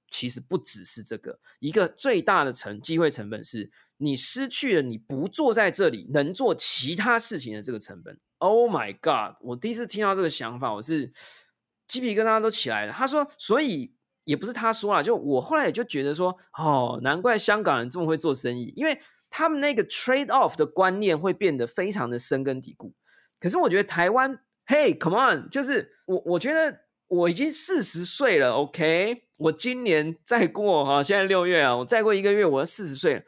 [0.10, 8.20] 其实不只是这个，一个最大的成机会成本是你失去了你不坐在这里能做其他事情的这个成本。
[8.38, 9.38] Oh my god！
[9.42, 11.12] 我第一次听到这个想法，我是
[11.88, 12.94] 鸡皮疙瘩都起来了。
[12.94, 22.94] 他说，所以也不是他说了，就我后来也就觉得说，哦，难怪香港人这么会做生意，因为他们那个 trade off 的观念会变得非常的深根蒂固。
[23.40, 33.22] 可是我觉得台湾，嘿，come on，就是我我觉得我已经四十岁了，OK，我今年再过哈，现在六月啊，我再过一个月我要四十岁了，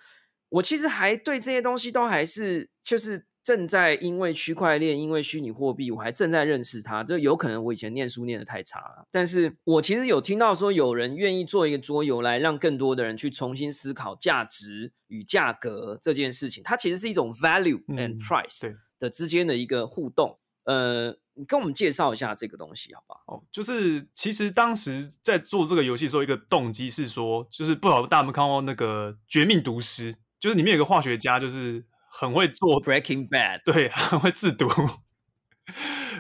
[0.50, 3.28] 我其实还对这些东西都还是就是。
[3.46, 7.04] 正在因为区块链，因为虚拟货币，我还正在认识它。
[7.04, 16.64] 这有可能我以前念书念的太差了，但是我其实有听到说有人愿意做一个桌游来让更多的人去重新思考价值与价格这件事情。
[16.64, 20.40] 它其实是一种 value and price 的之间的一个互动。
[20.64, 23.38] 呃，你跟我们介绍一下这个东西好不好？
[23.38, 31.86] 哦，就是其实当时在做这个游戏的时候，一个动机是说，就是不好大家有没有看过那个《绝命毒师》，就是里面有个化学家，就是。
[32.18, 34.70] 很会做 Breaking Bad，对， 很会制毒。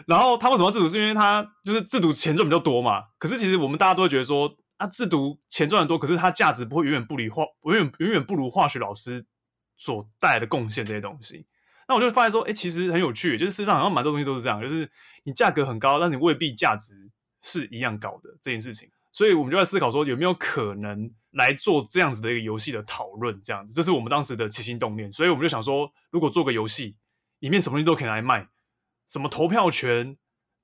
[0.07, 0.89] 然后他为什么要制毒？
[0.89, 3.01] 是因为他就是制毒钱赚比较多嘛。
[3.17, 9.25] 可是其实我们大家都会觉得说，啊，制毒钱赚的多，可是它价值不会远远不离化，远远远远不如化学老师
[9.77, 11.47] 所带来的贡献这些东西。
[11.87, 14.89] 那我就发现说，哎，其实很有趣，就是世界上好像蛮多东西都是这样，就是
[15.23, 17.09] 你价格很高，但你未必价值
[17.41, 18.89] 是一样高的这件事情。
[19.15, 21.09] 所以我们就在思考说，有没有可能？
[21.35, 26.95] 来做这样子的一个游戏的讨论，这样子，这是我们当时的起心动念，所以我们就想说，如果做个游戏，
[27.39, 28.47] 里面什么东西都可以来卖，
[29.09, 30.15] 什么投票权、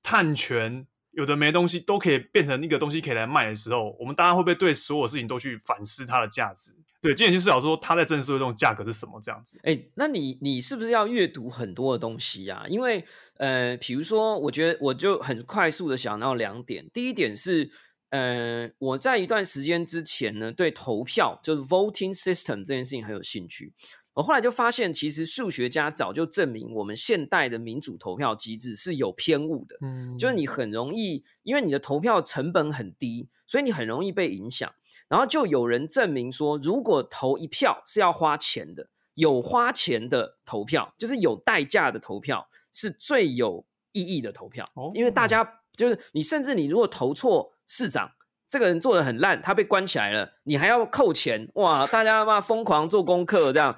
[0.01, 6.71] 碳权，有的没东西都可以变成一个东西可以来卖的时候，我们大家会不会对所有事情都去反思它的价值？
[7.01, 9.19] 对，今天去思考说，它在真实社会中价格是什么？
[9.21, 9.59] 这样子。
[9.63, 12.63] 哎，那你你是不是要阅读很多的东西呀？
[12.69, 13.03] 因为
[13.35, 17.69] 呃，比如说，我觉得我就很快速的想到两点，第一点是。
[18.11, 23.73] 呃，我在一段时间之前呢，对投票就是 voting system 这件事情很有兴趣。
[24.13, 29.77] 我后来就发现，其实数学家早就证明，我们现代的民主投票机制是有偏误的。
[29.81, 34.69] 嗯，就是你很容易，因为你的投票成本很低，所以你很容易被影响。
[35.07, 44.69] 然后就有人证明说，如果投一票是要花钱的，有花钱的投票，就是有代价的投票，是最有意义的投票。
[44.75, 47.53] 哦，因为大家就是你，甚至你如果投错。
[47.73, 48.11] 市长
[48.49, 51.87] 这个人做的很烂，他被关起来了，你还要扣钱哇！
[51.87, 53.73] 大家嘛疯狂做功课这样，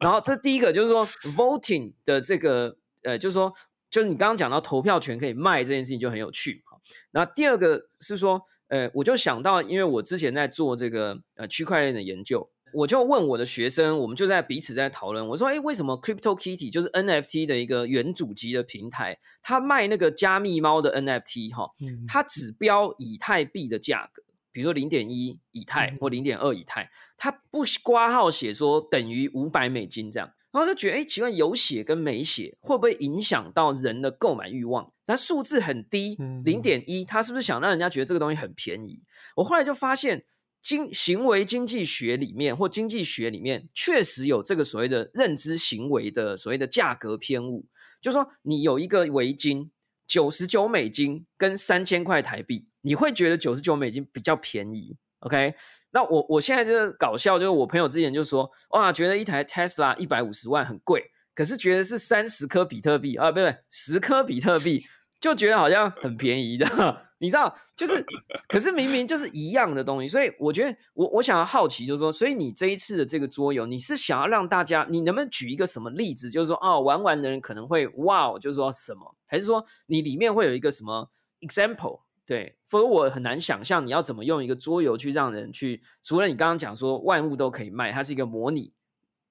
[0.00, 1.06] 然后这第一个就是说
[1.36, 3.54] voting 的这个呃，就是说
[3.88, 6.80] 就是你刚刚讲到投票权可以卖这件事情就很有趣哈。
[7.12, 12.50] 那第二个是说，呃，我就想到，因为我之前在做这个呃区块链的研究。
[12.72, 15.26] 我就问我的学生，我们就在彼此在讨论。
[15.28, 21.70] 我说：“哎，为什么 Crypto Kitty 就是 NFT 的一个元祖级的平台，它卖那个加密猫的 NFT 哈，
[22.06, 30.32] 它只标以太币的价格，比如说零点一以太或零点二以太，它不挂号写说等于五百美金这样。
[30.50, 34.92] 然后就觉得，哎，奇怪，有写跟没写会不会影响到人的购买欲望？
[35.04, 39.02] 它数字很低，零点一，它是不是想让人家觉得这个东西很便宜？
[39.36, 40.24] 我后来就发现。”
[40.62, 47.66] 经行为经济学里面或经济学里面确实有这个所谓的认知行为的所谓的价格偏误，
[48.00, 49.70] 就说你有一个围巾
[50.06, 54.96] 九十九美金跟三千块台币，你会觉得九十九美金比较便宜。
[55.20, 55.54] OK，
[55.90, 64.84] 那我我现在这个搞笑就是我朋友之前就说哇，觉得一台 Tesla 一百五十万很贵，可是觉得是三十颗比特币啊，不对，十颗比特币
[65.20, 67.07] 就觉得好像很便宜的。
[67.20, 68.04] 你知道，就是，
[68.48, 82.02] 可是明明就是一样的东西，所以我觉得，我我想要好奇，就是说，所以你这一次的这个桌游，你是想要让大家，你能不能举一个什么例子，就是说，哦，玩完的人可能会哇，哦就是说什么，还是说你里面会有一个什么 example？
[82.24, 88.72] 对，否则我很难想象你要怎么用一个桌游去让人去，除了你刚刚讲说万物都可以卖，它是一个模拟，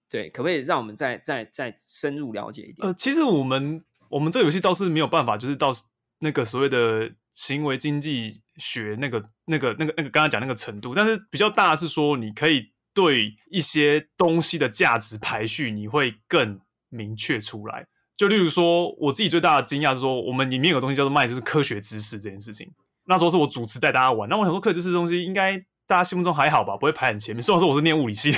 [0.09, 2.85] 对，可不可以让我们再再再深入了解一点？
[2.85, 5.71] 呃，其实我们我们这个游戏倒是没有办法，就是到。
[6.19, 17.85] 那个所谓的行为经济学，那个、那个、那个、那个，刚刚讲那个程度，但是比较大的是说，你可以对一些东西的价值排序，你会更明确出来。
[18.15, 22.67] 就例如说，我自己最大的惊讶是说，我们里面有东西叫做卖，就是科学知识这件事情。
[23.05, 27.43] 那时候是我主持带大家玩，那我想说，科学知识东西应该大家心目中还好吧，不会排很前面。
[27.43, 28.31] 虽然说我是念物理系，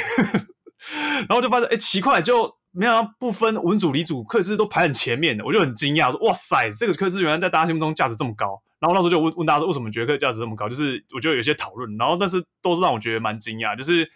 [1.28, 2.59] 然后就发现，哎，奇怪，就。
[2.80, 8.64] 没想到不分文组理组，课时都排很前面的，我就很惊讶，说哇塞，这个科知原来在大家心目中价值这么高。
[8.80, 10.70] 然后那时候就问问大家说，为什么觉得科价值这么高？
[10.70, 13.76] 就是我觉得有些讨论，然后但是都是让我觉得蛮惊讶。
[13.76, 14.10] 就是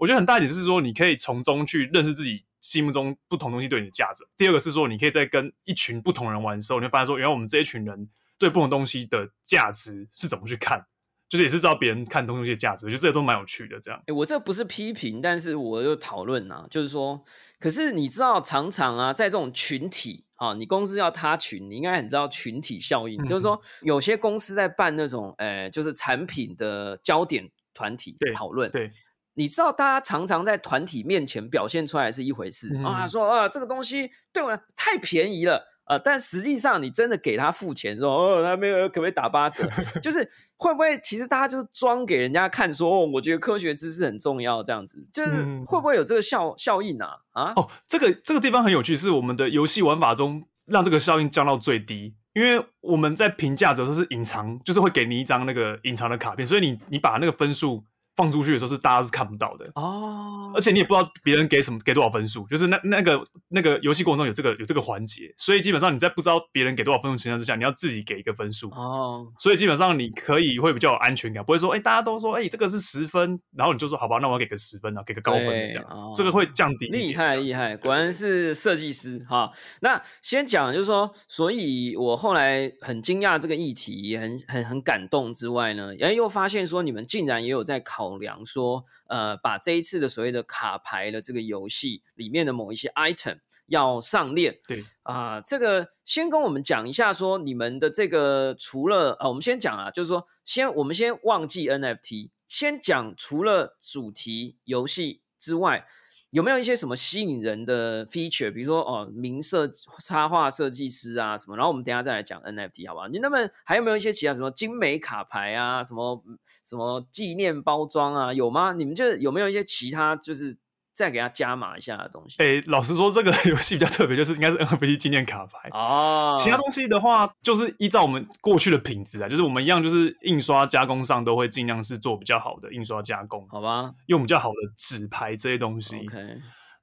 [0.00, 4.26] 我觉得很大一点是说，你可以从中去认识自己心目中不同东西对你的价值。
[4.36, 10.84] 第二个是说，你可以在跟一群不同人玩的时候，你会发现说，原来我们这一群人对不同东西的价值是怎么去看。
[11.28, 13.78] 就是也是知道别人看东西的价值，我觉得这些都蛮有趣的。
[13.80, 17.22] 这样，哎，我这不是批评，但是我又讨论啊，就是说，
[17.60, 28.70] 可是你知道，常常啊，在这种群体啊，你公司要他群，你应该很知道群体效应，就是说有些公司在办那种，呃，就是产品的焦点团体讨论。
[28.70, 28.88] 对，
[29.34, 35.66] 你知道大家常常在团体面前表现出来是一回事啊，说啊这个东西对我太便宜了。
[35.88, 39.66] 呃，但实际上你真的给他付钱说，哦，他没有，可不可以打八折？
[40.02, 45.30] 就是会不会其实大家就是装给人家看，说哦，我觉得科学知识很重要，这样子，就是
[45.66, 47.08] 会不会有这个效效应啊？
[47.32, 47.52] 啊？
[47.56, 57.84] 哦，这个这个地方很有趣，是我们的游戏玩法中让这个效应降到最低，因为我们在评价的时候是隐藏，就是会给你一张那个隐藏的卡片，所以你你把那个分数。
[58.18, 76.88] 放出去的时候是大家是看不到的哦，而且你也不知道别人给什么给多少分数，就是那那个那个游戏过程中有这个有这个环节，所以基本上你在不知道别人给多少分数情况之下，你要自己给一个分数哦，所以基本上你可以会比较有安全感，不会说哎大家都说哎这个是十分，然后你就说好吧，那我要给个十分啊，给个高分这样，这个会降低。
[76.88, 79.52] 厉害厉害，果然是设计师哈。
[79.80, 88.07] 那先讲就是说，所以我后来很惊讶这个议题，很很很感动之外呢，然后又发现说你们竟然也有在考。
[88.08, 105.86] 考量说，呃，把这一次的所谓的卡牌的这个游戏里面的某一些 item 要上链，对啊，这个先跟我们讲一下，说你们的这个除了啊，我们先讲啊，就是说，先我们先忘记 NFT，先讲除了主题游戏之外。
[106.30, 108.52] 有没有一些什么吸引人的 feature？
[108.52, 111.56] 比如说哦，名设插画设计师啊什么？
[111.56, 113.08] 然后我们等下再来讲 NFT，好不好？
[113.08, 116.22] 你那么还有没有一些其他什么精美卡牌啊，什么
[116.64, 118.32] 什么纪念包装啊？
[118.32, 118.72] 有吗？
[118.72, 120.56] 你们就有没有一些其他就是？
[120.98, 122.34] 再给他加码一下的东西。
[122.42, 126.34] 哎，老实说，这个游戏比较特别，就是应该是 NFT 纪念卡牌哦。
[126.36, 133.92] 其他东西的话，就是依照我们过去的品质啊，就是我们一样，就是印刷加工上都会尽量是做比较好的印刷加工，好吧？
[134.06, 135.98] 用比较好的纸牌这些东西。
[135.98, 136.18] OK。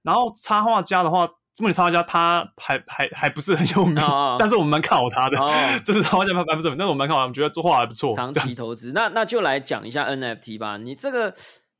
[0.01, 4.01] 然后插画家的话，这么插画家他还还还不是很有名，
[4.39, 5.37] 但是我们蛮看好他的。
[5.83, 8.13] 这是插画家还不是，但是我们蛮看好，我们觉得作画还不错。
[8.13, 10.77] 长期投资，那那就来讲一下 NFT 吧。
[10.77, 11.35] 你这个。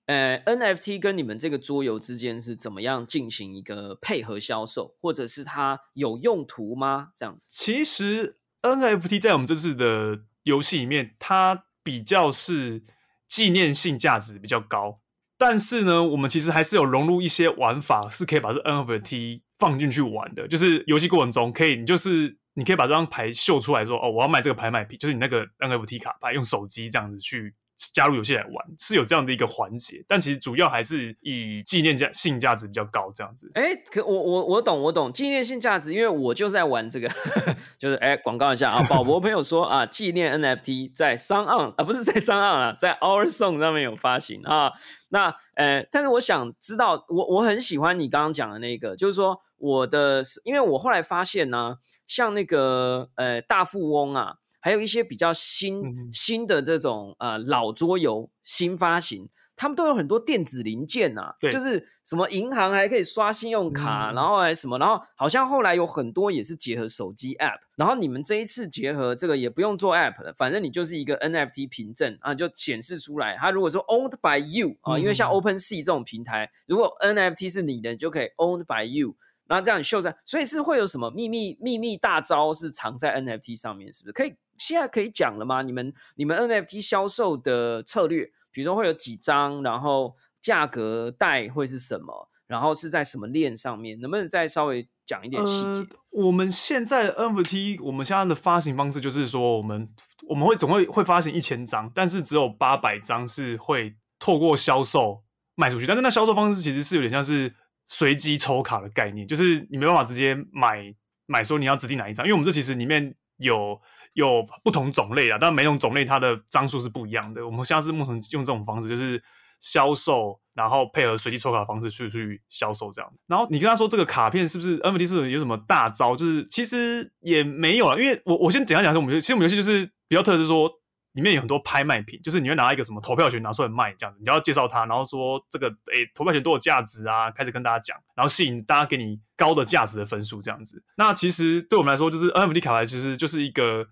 [0.06, 7.10] 呃，NFT 跟你们这个桌游之间是怎么样进行一个配合销售，或者是它有用途吗？
[7.16, 7.50] 这样子？
[7.52, 12.84] 其实 NFT 在我们这次的游戏里面，它比较是
[13.28, 15.00] 纪念性价值比较高，
[15.40, 20.48] 但是呢，我们其实还是有融入一些玩法，是可以把这 NFT 放进去玩的。
[20.48, 27.56] 就是游戏过程中，可以你就是你可以把这张牌秀出来说，哦，我要买这个牌买皮，就是你那个 NFT 卡牌，用手机这样子去。
[27.94, 33.52] 加入游戏来玩是有这样的一个环节，但其实主要还是以纪念价性价值比较高这样子。
[33.54, 37.10] 哎，可我我我懂我懂纪念性价值，因为我就在玩这个，
[37.78, 44.72] 就是哎广告一下啊， 宝博朋友说啊，纪念 NFT 在商岸啊，不是在商岸啊，在 Our Song 上面有发行啊。
[45.10, 51.76] 那呃，但是我想知道，我我很喜欢你刚刚讲的那个，就是说我的，因为我后来发现呢，
[52.08, 54.36] 像那个呃大富翁啊。
[54.66, 73.38] 还有一些比较新新的这种呃老桌游新发行，他们都有很多电子零件呐，就是什么银行还可以刷信用卡，然后还什么，然后好像后来有很多也是结合手机 App，然后你们这一次结合这个也不用做 App 了，反正你就是一个 NFT 凭证啊，就显示出来。
[73.38, 79.16] 它如果说 Owned by you 啊，因为像 OpenSea 这种平台，如果 NFT 是你的，你就可以 Owned by you。
[79.48, 84.12] 然后这样秀在，所以是会有什么秘密秘密大招是藏在 NFT 上面，是不是？
[84.12, 85.62] 可以现在可以讲了吗？
[85.62, 95.86] 你们你们 NFT 销售的策略，比如说会有几张，然后价格带会是什么，然后是在什么链上面，能不能再稍微讲一点细节？
[96.10, 99.90] 我们现在 NFT 我们现在的发行方式就是说，我们
[100.28, 105.24] 我们会总会会发行一千张，但是只有八百张是会透过销售
[105.56, 107.54] 卖出去，但是那销售方式其实是有点像是。
[107.88, 110.92] 随机抽卡的概念，就是你没办法直接买
[111.28, 113.80] 买说你要指定哪一张，因为我们这其实里面有
[114.16, 117.46] 有不同种类啊，但每种种类它的张数是不一样的。
[117.46, 119.24] 我们现在是目前用这种方式，就是
[119.60, 123.14] 销售，然后配合随机抽卡的方式去去销售这样。
[123.28, 126.16] 然后你跟他说这个卡片是不是 NFT 是有什么大招？
[126.16, 130.72] 就是其实也没有啊，因为我我先简单讲一下，我们其实我们游戏就是比较特是说。
[131.16, 140.84] 里面有很多拍卖品，就是你会拿一个什么投票权拿出来卖，这样子，你要介绍它，然后说这个诶投票权多有价值啊，开始跟大家讲，然后吸引大家给你高的价值的分数，这样子。
[140.98, 143.88] 那其实对我们来说，就是 NFT 卡牌其实就是一个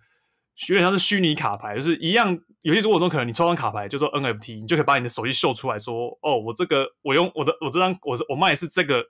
[0.69, 2.37] 有点像是虚拟卡牌，就是一样。
[2.61, 9.03] 有些如果中可能你抽张卡牌就说 NFT，你就可以把你的手机秀出来说，哦，我这个我用我的我这张我是我卖的是这个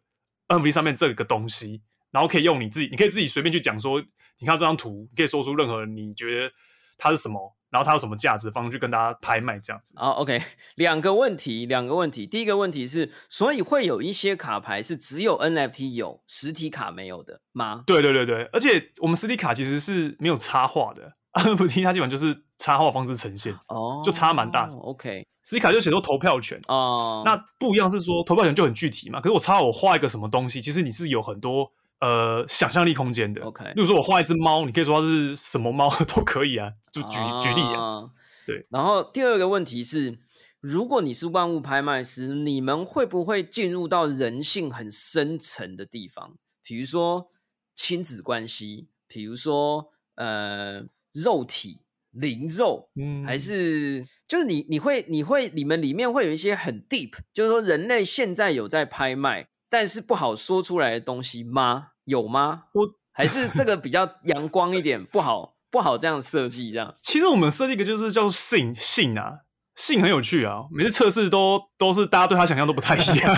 [0.48, 1.82] NFT 上面这个东西，
[2.12, 4.02] 然后可以用你自己，你可以自己随便去讲说，
[4.40, 6.52] 你看这张图，你可以说出任何你觉得
[6.98, 7.56] 它是什么。
[7.70, 9.96] 然后它有什么价值，方式去跟大家拍卖这样子。
[9.98, 10.40] 好，OK，
[10.78, 12.28] 两个问题，两个问题。
[12.28, 17.84] 第一个问题是，所以会有一些卡牌是只有 NFT 有，实体卡没有的吗？
[17.88, 24.68] 对对对对，而且我们实体卡其实是没有插画的，NFT 它基本上就是插画方式呈现，哦，就差蛮大。
[24.80, 29.20] OK，实体卡就写说投票权，哦，那不一样是说投票权就很具体嘛。
[29.20, 33.42] 可是我插我画一个什么东西，其实你是有很多呃想象力空间的。
[33.44, 37.82] OK 例如说我画一只猫，你可以说它是什么猫都可以啊，就举、举例啊。
[37.82, 38.10] 啊
[38.46, 38.66] 对。
[38.70, 40.20] 然后第二个问题是，
[40.60, 46.36] 如果你是万物拍卖师，你们会不会进入到人性很深层的地方？
[46.62, 47.30] 比如说
[47.76, 61.90] 亲子关系，比如说呃肉体灵肉，嗯还是就是你你会你会你们里面会有一些很 deep，就是说人类现在有在拍卖，但是不好说出来的东西吗？
[62.06, 62.64] 有吗？
[62.74, 66.94] 我还是这个比较阳光一点，不好不好这样设计这样。
[67.02, 69.40] 其实我们设计一个就是叫性性啊，
[69.76, 73.36] 性很有趣啊，每次测试都都是大家对他想象都不太一样。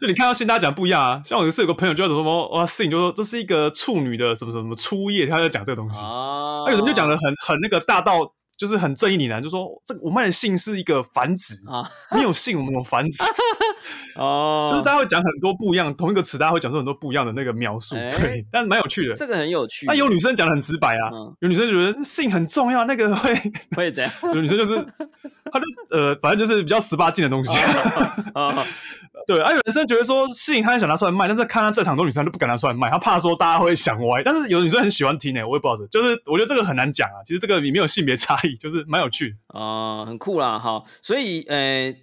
[0.00, 1.22] 就你看到现，大家讲不一样啊。
[1.24, 6.00] 像我有一次有个朋友就说什么哇性，就说这是一个处女的什么什么初夜，他在讲这个东西。
[6.00, 8.18] 啊那有人就讲的很很那个大道，
[8.58, 13.22] 就是很正义凛然，就说这个我卖的性是一个繁殖，啊， 没有性我们有繁殖，
[14.20, 19.14] 哦，就是大家会讲很多不一样，同一个词大家会讲出很多不一样的那个描述，哎对，但是蛮有趣的。
[19.14, 19.86] 这个很有趣。
[19.86, 23.32] 那有女生讲的很直白啊，嗯有女生觉得性很重要，那个会
[23.76, 24.12] 会怎样？
[24.34, 24.74] 有女生就是，
[25.52, 25.64] 她就
[25.96, 27.52] 呃，反正就是比较十八禁的东西。
[28.34, 28.64] 啊，
[29.26, 34.22] 对，而、有男生觉得说性他很想拿出来卖，但是看他在场很多女生都不敢拿出来卖，他怕说大家会想歪。
[34.24, 37.20] 但是有女生很喜欢听呢、我也不知道，就是我觉得这个很难讲啊。
[37.26, 39.36] 其实这个里面有性别差异， 就是蛮有趣的。
[39.48, 41.94] 哦，很酷啦，好，所以呃，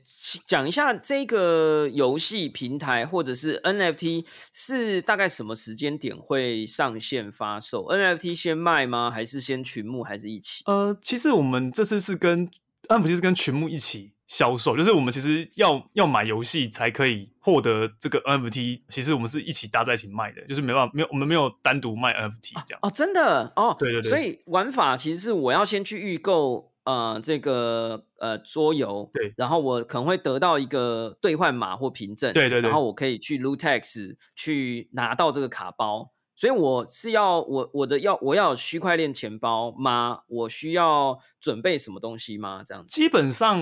[0.48, 9.12] 讲一下这个游戏平台或者是 NFT 是大概什么时间点会上线发售？NFT 先卖吗？
[9.12, 10.04] 还是先群募？
[10.04, 10.64] 还是一起？
[10.66, 12.50] 呃，其实我们这次是跟
[12.88, 22.80] 安福，就是跟群募一起销售，就是我们其实要要买游戏才可以获得这个 NFT，其实我们是一起搭在一起卖的，就是没办法，没有我们没有单独卖 NFT 这样。
[22.82, 36.12] 哦，真的哦，对对对所以玩法其实是我要先去预购呃这个呃桌游，对然后我可能会得到一个兑换码或凭证，对对对然后我可以去 Lutex 去拿到这个卡包。
[36.36, 40.20] 所以我是要我我的要我要有区块链钱包吗？
[40.28, 42.62] 我需要准备什么东西吗？
[42.66, 43.60] 这样子基本上，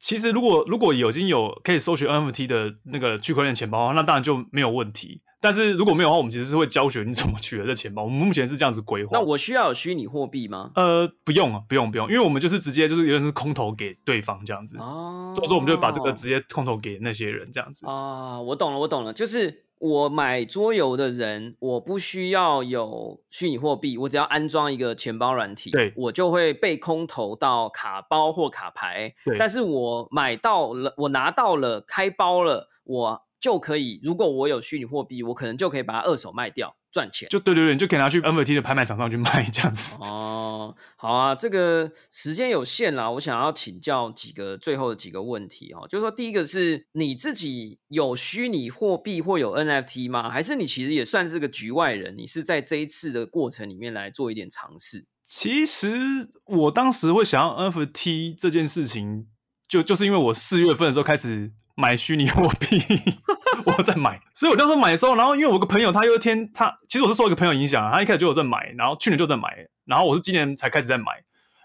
[0.00, 5.22] 其实如果如果有已经有可以搜寻 NFT 的那个区块链钱包，那当然就没有问题。
[5.40, 8.02] 但是如果没有的话，我们其实是会教学你怎么取得这钱包。
[8.02, 9.10] 我们目前是这样子规划。
[9.12, 10.72] 那我需要有虚拟货币吗？
[10.74, 14.76] 呃不用啊，不用不用，因为我们就是直接就是有点是空投给对方这样子。
[14.78, 17.86] 哦，所以说我们就把这个直接空投给那些人这样子。
[17.86, 29.14] 啊，我懂了，我懂了，就是我买桌游的人，我不需要有虚拟货币，我只要安装一个钱包软体，对我就会被空投到卡包或卡牌。
[29.24, 37.28] 对但是我买到了，我拿到了，开包了，我就可以，如果我有虚拟货币，我可能就可以把它二手卖掉赚钱。
[37.28, 39.96] 就对对对，你就可以拿去 NFT 的拍卖场上去卖这样子。
[40.00, 50.30] 哦，好啊，这个时间有限啦，我想要请教几个最后的几个问题哈、哦，就是说第一个是你自己有虚拟货币或有 NFT 吗？
[50.30, 52.16] 还是你其实也算是个局外人？
[52.16, 55.06] 你是在这一次的过程里面来做一点尝试？
[55.22, 59.26] 其实我当时会想要 NFT 这件事情，
[59.68, 62.78] 就就是因为我四月份的时候开始买虚拟货币，
[63.76, 69.48] 我在买，所以我那时候买的时候，然后因为我有个朋友，他有一天他其实我是受一个朋友影响啊，他一开始就有在买，然后去年就在买，
[69.84, 71.06] 然后我是今年才开始在买。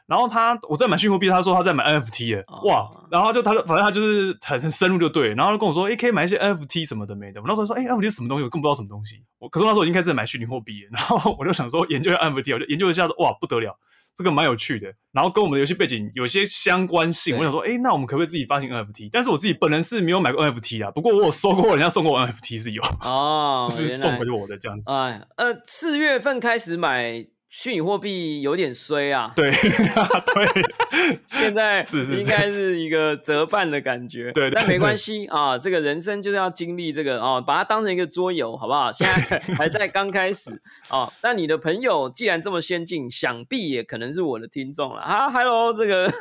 [0.05, 2.89] 然后他我在买虚拟货币，他说他在买 NFT 耶，哦哇！
[3.09, 7.39] 然后就他就反正他就是很很深入就对，然后就跟我说，诶，可以买一些 NFT 什么的没的。
[7.39, 8.43] 我那时候说，诶 n f t 是什么东西？
[8.43, 9.23] 我更不知道什么东西。
[9.39, 13.79] 我可是我那时候已经开始在买虚拟货币，然后我就想说研究一下 NFT，我就研究一下，哇，不得了，
[14.15, 17.35] 这个蛮有趣的，然后跟我们的游戏背景有些相关性。
[17.37, 19.09] 我想说，诶，那我们可不可以自己发行 NFT？
[19.11, 24.91] 但是我自己本人是没有买过 NFT 啊，不过我有收过人家送过我 NFT 是有，哦， 就是送回我的这样子。
[24.91, 27.25] 哎，呃，四月份开始买
[27.55, 38.91] 虚拟货币有点衰啊，对 对， 现在是是应该是一个折半的感觉，对对但没关对系啊，这个人生就是要经历这个哦，把它当成一个桌游，好不好？
[38.91, 40.49] 现在 还在刚开始
[40.89, 44.99] 哦，但你的朋友既然这么先进，想必也可能是我的听众了。
[45.01, 46.11] 啊，Hello，这个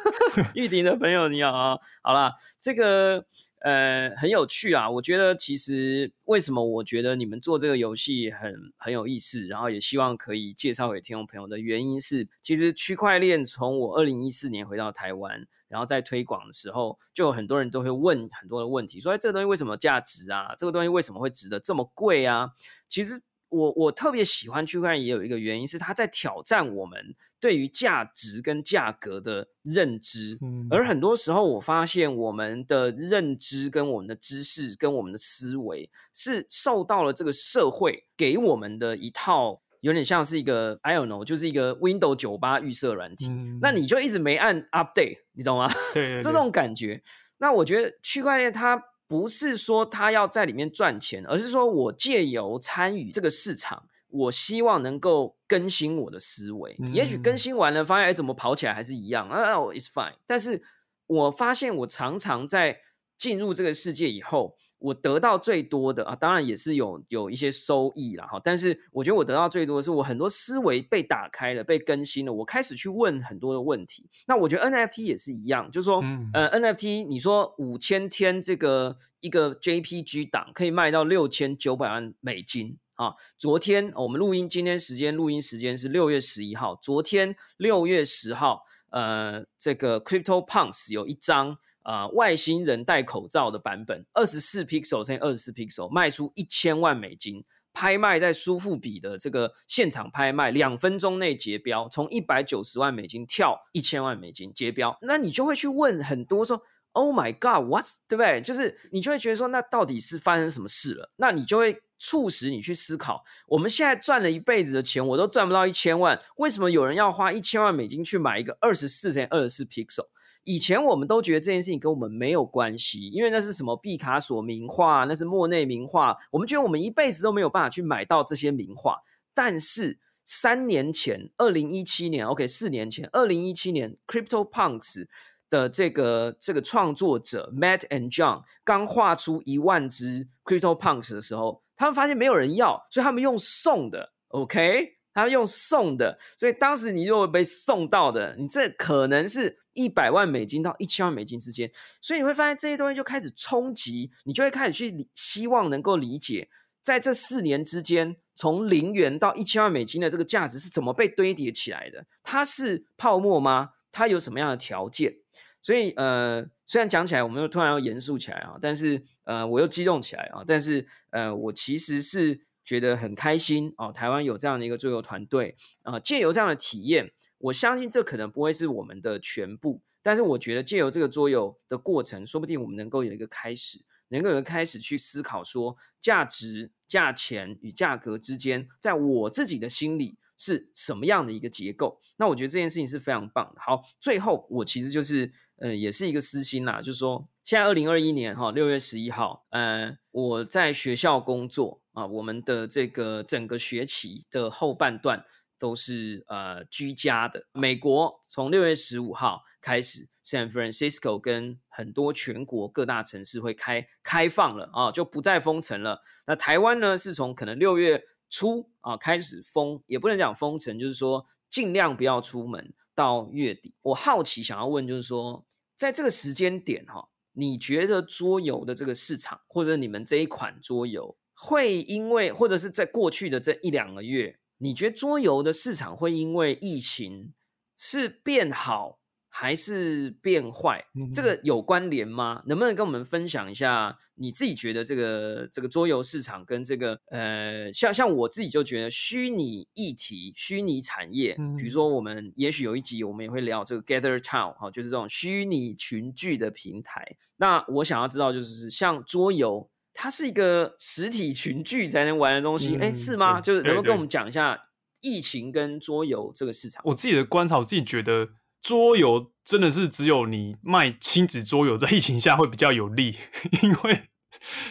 [0.53, 3.25] 玉婷的朋友你好啊，好啦，这个。
[3.63, 4.91] 呃，很有趣啊！
[4.91, 20.55] 我觉得其实为什么我觉得你们做这个游戏很很有意思，然后也希望可以介绍给听众朋友的原因是，其实区块链从我二零一四年回到台湾，然后在推广的时候，就有很多人都会问很多的问题，说哎这个东西为什么价值啊？
[20.59, 22.51] 这个东西为什么会值得这么贵啊？
[22.89, 23.23] 其实
[23.53, 30.39] 我我特别喜欢区块链，也有一个原因是它在挑战我们对于价值跟价格的认知。
[30.41, 43.29] 嗯而很多时候，我发现我们的认知、跟我们的知识、跟我们的思维，是受到了这个社会给我们的一套，有点像是一个 I don't know，就是一个 Windows 九八预设软体。
[43.29, 45.71] 嗯那你就一直没按 update，你懂吗？
[45.93, 47.03] 对对 对这种感觉。
[47.39, 48.83] 那我觉得区块链它
[49.13, 56.75] 不是说他要在里面赚钱，而是说我借由参与这个市场，我希望能够更新我的思维。
[56.95, 60.15] 也许更嗯新完了，发现哎怎么跑起来还是一样，啊哦，it's fine。
[60.27, 60.63] 但是
[61.07, 62.81] 我发现我常常在
[63.19, 68.41] 进入这个世界以后，我得到最多的啊，当然也是有有一些收益啦哈。
[68.43, 74.11] 但是我觉得我得到最多的是我很多思维被打开了，被更新了，我开始去问很多的问题。
[74.27, 82.79] 那我觉得 NFT 也是一样，就是说，嗯呃，NFT 你说五千天这个一个 JPG 档可以卖到六千九百万美金。
[82.95, 106.63] 啊，昨天我们录音，今天时间录音时间是六月十一号，昨天六月十号，呃，这个 Crypto Punks 有一张呃外星人戴口罩的版本，二十四 pixel 乘以二十四 pixel，卖出一千万美金，拍卖在苏富比的这个现场拍卖，两分钟内结标，从一百九十万美金跳一千万美金结标，那你就会去问很多说。
[106.95, 108.43] Oh my God, what's 对不对？
[108.43, 111.11] 就是你就会觉得说，那到底是发生什么事了？
[111.17, 120.05] 那你就会促使你去思考，我们现在赚了一辈子的钱，我都赚不到一千万，为什么有人要花一千万美金去买一个二十四乘二十四 pixel？
[120.45, 129.03] 以前我们都觉得这件事情跟我们没有关系，因为那是什么毕卡索名画，那是莫内名画，我们觉得我们一辈子都没有办法去买到这些名画。
[129.35, 135.07] 但是三年前，二零一七年，OK，四年前，二零一七年，Crypto Punks
[135.49, 156.49] 的这个这个创作者 Matt and John 刚画出一万只 Crypto Punks 的时候，他们发现没有人要，所以他们用送的，OK，他们用送的，所以当时你如果被送到的，你这可能是一百万美金到一千万美金之间，所以你会发现这些东西就开始冲击，你就会开始去希望能够理解，
[156.83, 162.07] 在这四年之间，从零元到一千万美金的这个价值是怎么被堆叠起来的？
[162.23, 163.71] 它是泡沫吗？
[163.91, 165.17] 它有什么样的条件？
[165.61, 192.01] 所以呃，虽然讲起来我们又突然要严肃起来啊，但是呃，我又激动起来啊，但是呃，我其实是觉得很开心哦，台湾有这样的一个桌游团队啊，借由这样的体验，我相信这可能不会是我们的全部，但是我觉得借由这个桌游的过程，说不定我们能够有一个开始，能够有一个开始去思考说价值、价钱与价格之间，在我自己的心里是什么样的一个结构。
[192.17, 193.61] 那我觉得这件事情是非常棒的。
[193.61, 205.25] 好，最后我其实就是呃，也是一个私心啦，就是说现在二零二一年哈六月十一号，呃，我在学校工作啊，我们的这个整个学期的后半段
[205.59, 207.47] 都是呃居家的。
[207.53, 216.03] 美国从六月十五号开始，San Francisco 跟很多全国各大城市会开开放了啊，就不再封城了。
[216.27, 223.75] 那台湾呢，是从可能六月初啊开始封，也不能讲封城，就是说尽量不要出门到月底。
[223.83, 237.35] 我好奇想要问，就是说在这个时间点哈、你觉得桌游的这个市场，或者你们这一款桌游，会因为或者是在过去的这一两个月，你觉得桌游的市场会因为疫情
[237.77, 240.85] 是变好还是变坏？
[241.13, 242.45] 这个有关联吗？
[242.47, 257.17] 能不能跟我们分享一下你自己觉得这个这个桌游市场跟这个呃，像像我自己就觉得虚拟议题、虚拟产业，比如说我们也许有一集我们也会聊这个 Gather Town 哈，就是这种虚拟群聚的平台。
[257.39, 263.41] 那我想要知道，就是像桌游，它是一个实体群聚才能玩的东西，哎、嗯是吗？
[263.41, 264.59] 就是能不能对对跟我们讲一下
[265.01, 266.83] 疫情跟桌游这个市场？
[266.87, 268.31] 我自己的观察，我自己觉得
[268.61, 273.17] 桌游真的是只有你卖亲子桌游，在疫情下会比较有利，
[273.63, 274.09] 因为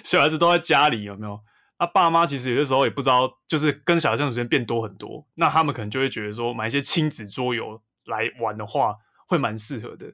[0.04, 1.40] 小孩子都在家里，有没有？
[1.80, 8.96] 那、爸妈其实有的时候也不知道，就是跟小孩相处时间变多很多，那他们可能就会觉得说，买一些亲子桌游来玩的话，
[9.28, 10.14] 会蛮适合的。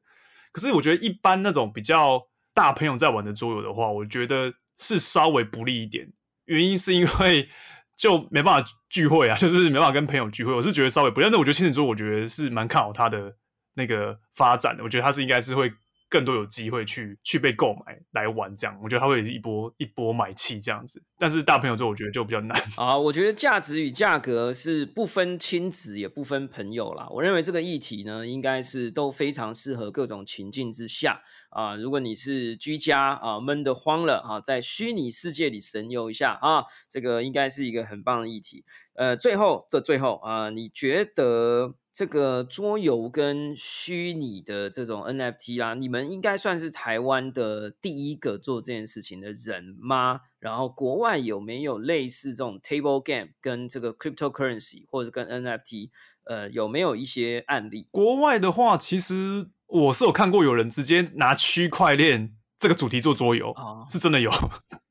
[0.54, 2.22] 可是我觉得一般那种比较
[2.54, 6.14] 大朋友在玩的桌游的话，我觉得是稍微不利一点。
[6.46, 7.50] 原因是因为
[7.98, 10.54] 就没办法聚会啊，就是没办法跟朋友聚会。
[10.54, 13.36] 我是觉得稍微不利，但是我觉得亲子桌，我觉得是蛮看好它的
[13.74, 14.84] 那个发展的。
[14.84, 15.74] 我觉得它是应该是会
[16.08, 18.80] 更多有机会去去被购买来玩这样。
[18.82, 21.04] 我觉得它会一波一波买气这样子。
[21.18, 22.96] 但是大朋友做，我觉得就比较难 啊。
[22.96, 27.08] 我觉得价值与价格是不分亲子也不分朋友啦。
[27.10, 31.24] 我认为这个议题呢，应该是都非常适合各种情境之下
[31.58, 31.76] 啊。
[31.76, 38.64] 如果你是居家啊闷得慌了啊，在虚拟世界里神游一下啊，这个应该是一个很棒的议题。
[38.94, 41.76] 呃，最后这最后啊，你觉得？
[41.98, 50.20] 这个桌游跟虚拟的这种 NFT 啦，你们应该算是台湾的第一个做这件事情的人吗？
[50.38, 55.90] 然后国外有没有类似这种 table game 跟这个 cryptocurrency 或者跟 NFT，
[56.26, 57.88] 呃，有没有一些案例？
[57.90, 63.54] 国外的话，其实我是有看过有人直接拿区块链这个主题做桌游，
[63.90, 64.32] 是真的有。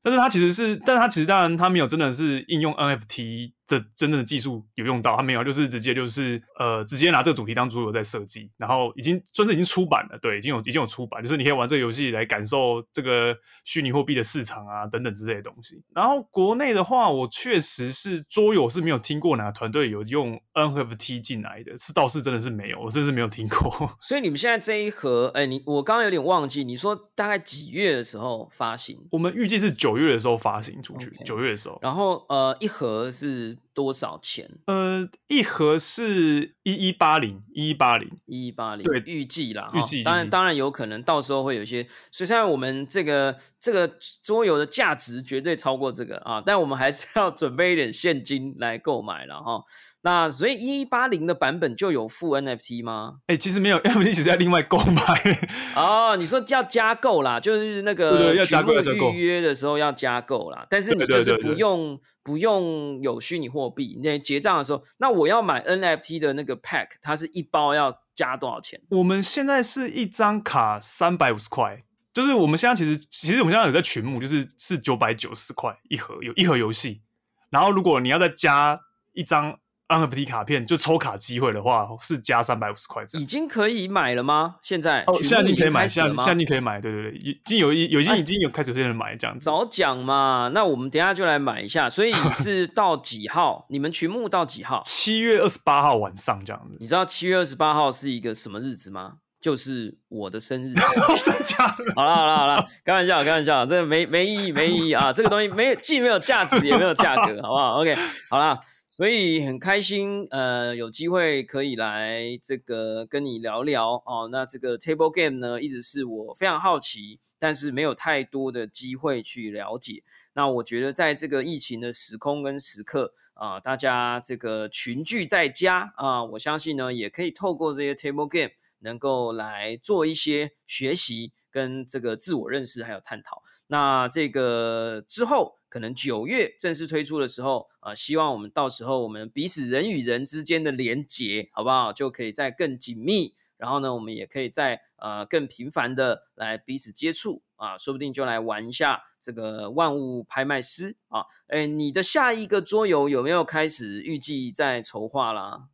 [0.07, 3.51] 但是它其实是，但是它其实当然它没有真的是应用 NFT。
[3.67, 13.35] 的真正的技术有用到，它没有，就是直接就是呃，直接拿这个主题当主游在设计，然后已经算是已经出版了，对，已经有已经有出版，就是你可以玩这个游戏来感受这个
[13.65, 15.83] 虚拟货币的市场啊等等之类的东西。
[15.93, 23.97] 然后国内的话，我确实是桌游是没有听过哪个团队有用 NFT 进来的，是倒是真的是没有，我真是没有听过。
[23.99, 28.97] 所以你们现在这一盒，哎，你我刚刚有点忘记，你说大概几月的时候发行？
[29.11, 31.77] 我们预计是九月的时候发行出去，九月的时候。
[31.81, 33.57] 然后呃，一盒是。
[33.77, 34.49] 多少钱？
[34.65, 38.83] 呃，一盒是一一八零，一一八零，一一八零。
[38.83, 40.01] 对，预计啦，预计。
[40.01, 41.83] 当然，当然有可能到时候会有一些。
[42.11, 43.87] 所以，现在我们这个这个
[44.23, 49.61] 桌游的价值绝对超过这个啊，但我们还是要 准备一点现金来购买了哈。
[50.01, 53.17] 那所以一一八零的版本就有附 NFT 吗？
[53.27, 55.03] 哎，其实没有，NFT 其实要另外购买。
[55.75, 58.73] 哦，你说要加购啦，就是那个要加购
[59.11, 60.65] 预约的时候要加购啦。
[60.69, 68.81] 但是你就是不用不用有虚拟货币，那结账的时候，那我要买 NFT 的那个 pack，它是一包要加多少钱？
[68.89, 77.01] 我们现在是一张卡三百五十块，就是我们现在其实其实我们现在有在群目，就是是九百九十块一盒，有一盒游戏。
[77.49, 78.81] 然后如果你要再加
[79.13, 79.57] 一张。
[79.87, 83.03] NFT 卡片就抽卡机会的话，是加三百五十块。
[83.13, 84.55] 已经可以买了吗？
[84.61, 89.45] 现在哦，现在你可以买，现在现在你可以买，对对对，已经有一有些已经有开始有些人买这样子。
[89.45, 91.89] 早讲嘛，那我们等下就来买一下。
[91.89, 93.65] 所以是 到几号？
[93.69, 94.81] 你们群募到几号？
[94.83, 96.75] 七月二十八号晚上这样子。
[96.79, 99.13] 你知道七月二十八号是一个什么日子吗？
[99.39, 100.73] 就是我的生日。
[101.23, 101.93] 真假的？
[101.95, 105.13] 好了好了好了，开玩笑开玩笑，这个没没意义没意义啊！
[105.13, 107.95] 这个东西没既没有价值也没有价格，好不好？OK，
[108.29, 108.59] 好了。
[108.97, 114.27] 所以很开心，呃，有机会可以来这个跟你聊聊哦。
[114.31, 120.01] 那这个 table game 呢，一直是我非常好奇，但是没有太多的机会去了解。
[120.33, 133.43] 那我觉得在这个疫情的时空跟时刻啊，大家这个群聚在家啊，我相信呢，也可以透过这些 table game 能够来做一些学习跟这个自我认识还有探讨。
[133.67, 135.56] 那这个之后。
[135.69, 141.91] 可能九月正式推出的时候，啊，希望我们到时候我们彼此人与人之间的连结，好不好？
[141.91, 151.25] 就可以再更紧密，然后呢，我们也可以再呃更频繁的来彼此接触啊，说不定就来玩一下这个万物拍卖师啊。
[151.47, 155.67] 哎，你的下一个桌游有没有开始预计在筹划啦？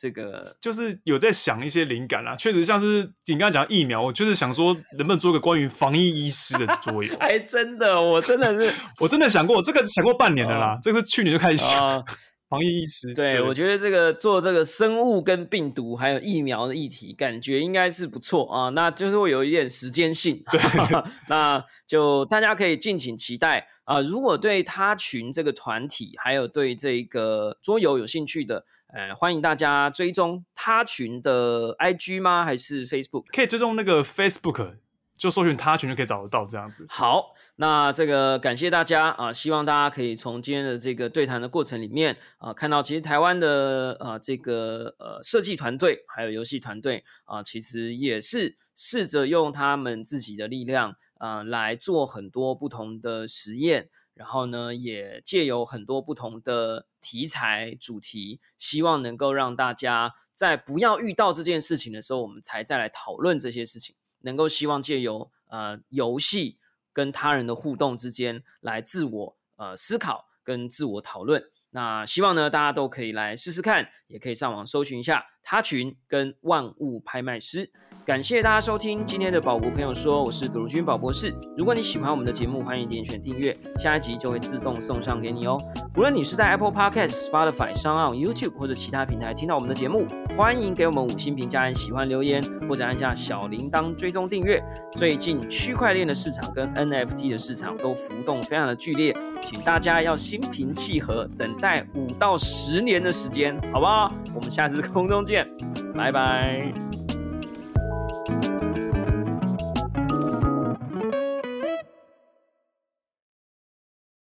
[0.00, 7.14] 这个就是有在想一些灵感啦，确实像是你刚才讲疫苗，我就是想说能不能做个关于防疫医师的桌游。
[7.20, 12.02] 哎，真的，我真的是，我真的想过这个，想过半年了啦，这个是去年就开始想
[12.50, 13.14] 防疫意识。
[13.14, 18.68] 对，我觉得这个做这个生物跟病毒还有疫苗的议题，感觉应该是不错啊。
[18.70, 20.60] 那就是会有一点时间性，对，
[21.30, 24.02] 那就大家可以敬请期待啊。
[24.02, 28.66] 如果对他群这个团体还有对这个桌游有兴趣的。
[28.92, 32.44] 呃，欢迎大家追踪他群的 IG 吗？
[32.44, 33.26] 还是 Facebook？
[33.32, 34.78] 可以追踪那个 Facebook，
[35.20, 36.86] 就搜寻他群就可以找得到这样子。
[36.88, 53.90] 好，那这个感谢大家啊，希望大家可以从今天的这个对谈的过程里面啊，看到其实台湾的啊这个呃设计团队还有游戏团队啊，其实也是试着用他们自己的力量啊来做很多不同的实验。
[54.14, 63.94] 然后呢，也借由很多不同的题材主题，希望能够让大家在不要遇到这件事情的时候，我们才再来讨论这些事情。
[64.20, 66.58] 能够希望借由呃游戏
[66.92, 71.42] 跟他人的互动之间来自我呃思考跟自我讨论。
[71.70, 77.70] 那希望呢，大家都可以来试试看，也可以上网搜寻一下他群跟万物拍卖师。
[78.06, 81.34] 感谢大家收听今天的宝博朋友说，我是葛如君宝博士。
[81.56, 85.56] 如果你喜欢我们的节目，欢迎点选订阅，下一集就会自动送上给你哦。
[85.96, 94.62] 无论你是在 Apple Podcast、Spotify、上岸 YouTube 或者其他平台听到我们的节目，欢迎给我们五星评价、按喜欢留言，或者按下小铃铛追踪订阅。
[94.92, 104.12] 最近区块链的市场跟 NFT 的市场都浮动非常的剧烈，请大家要心平气和，等待五到十年的时间，好不好？
[104.34, 105.46] 我们下次空中见，
[105.94, 106.72] 拜拜。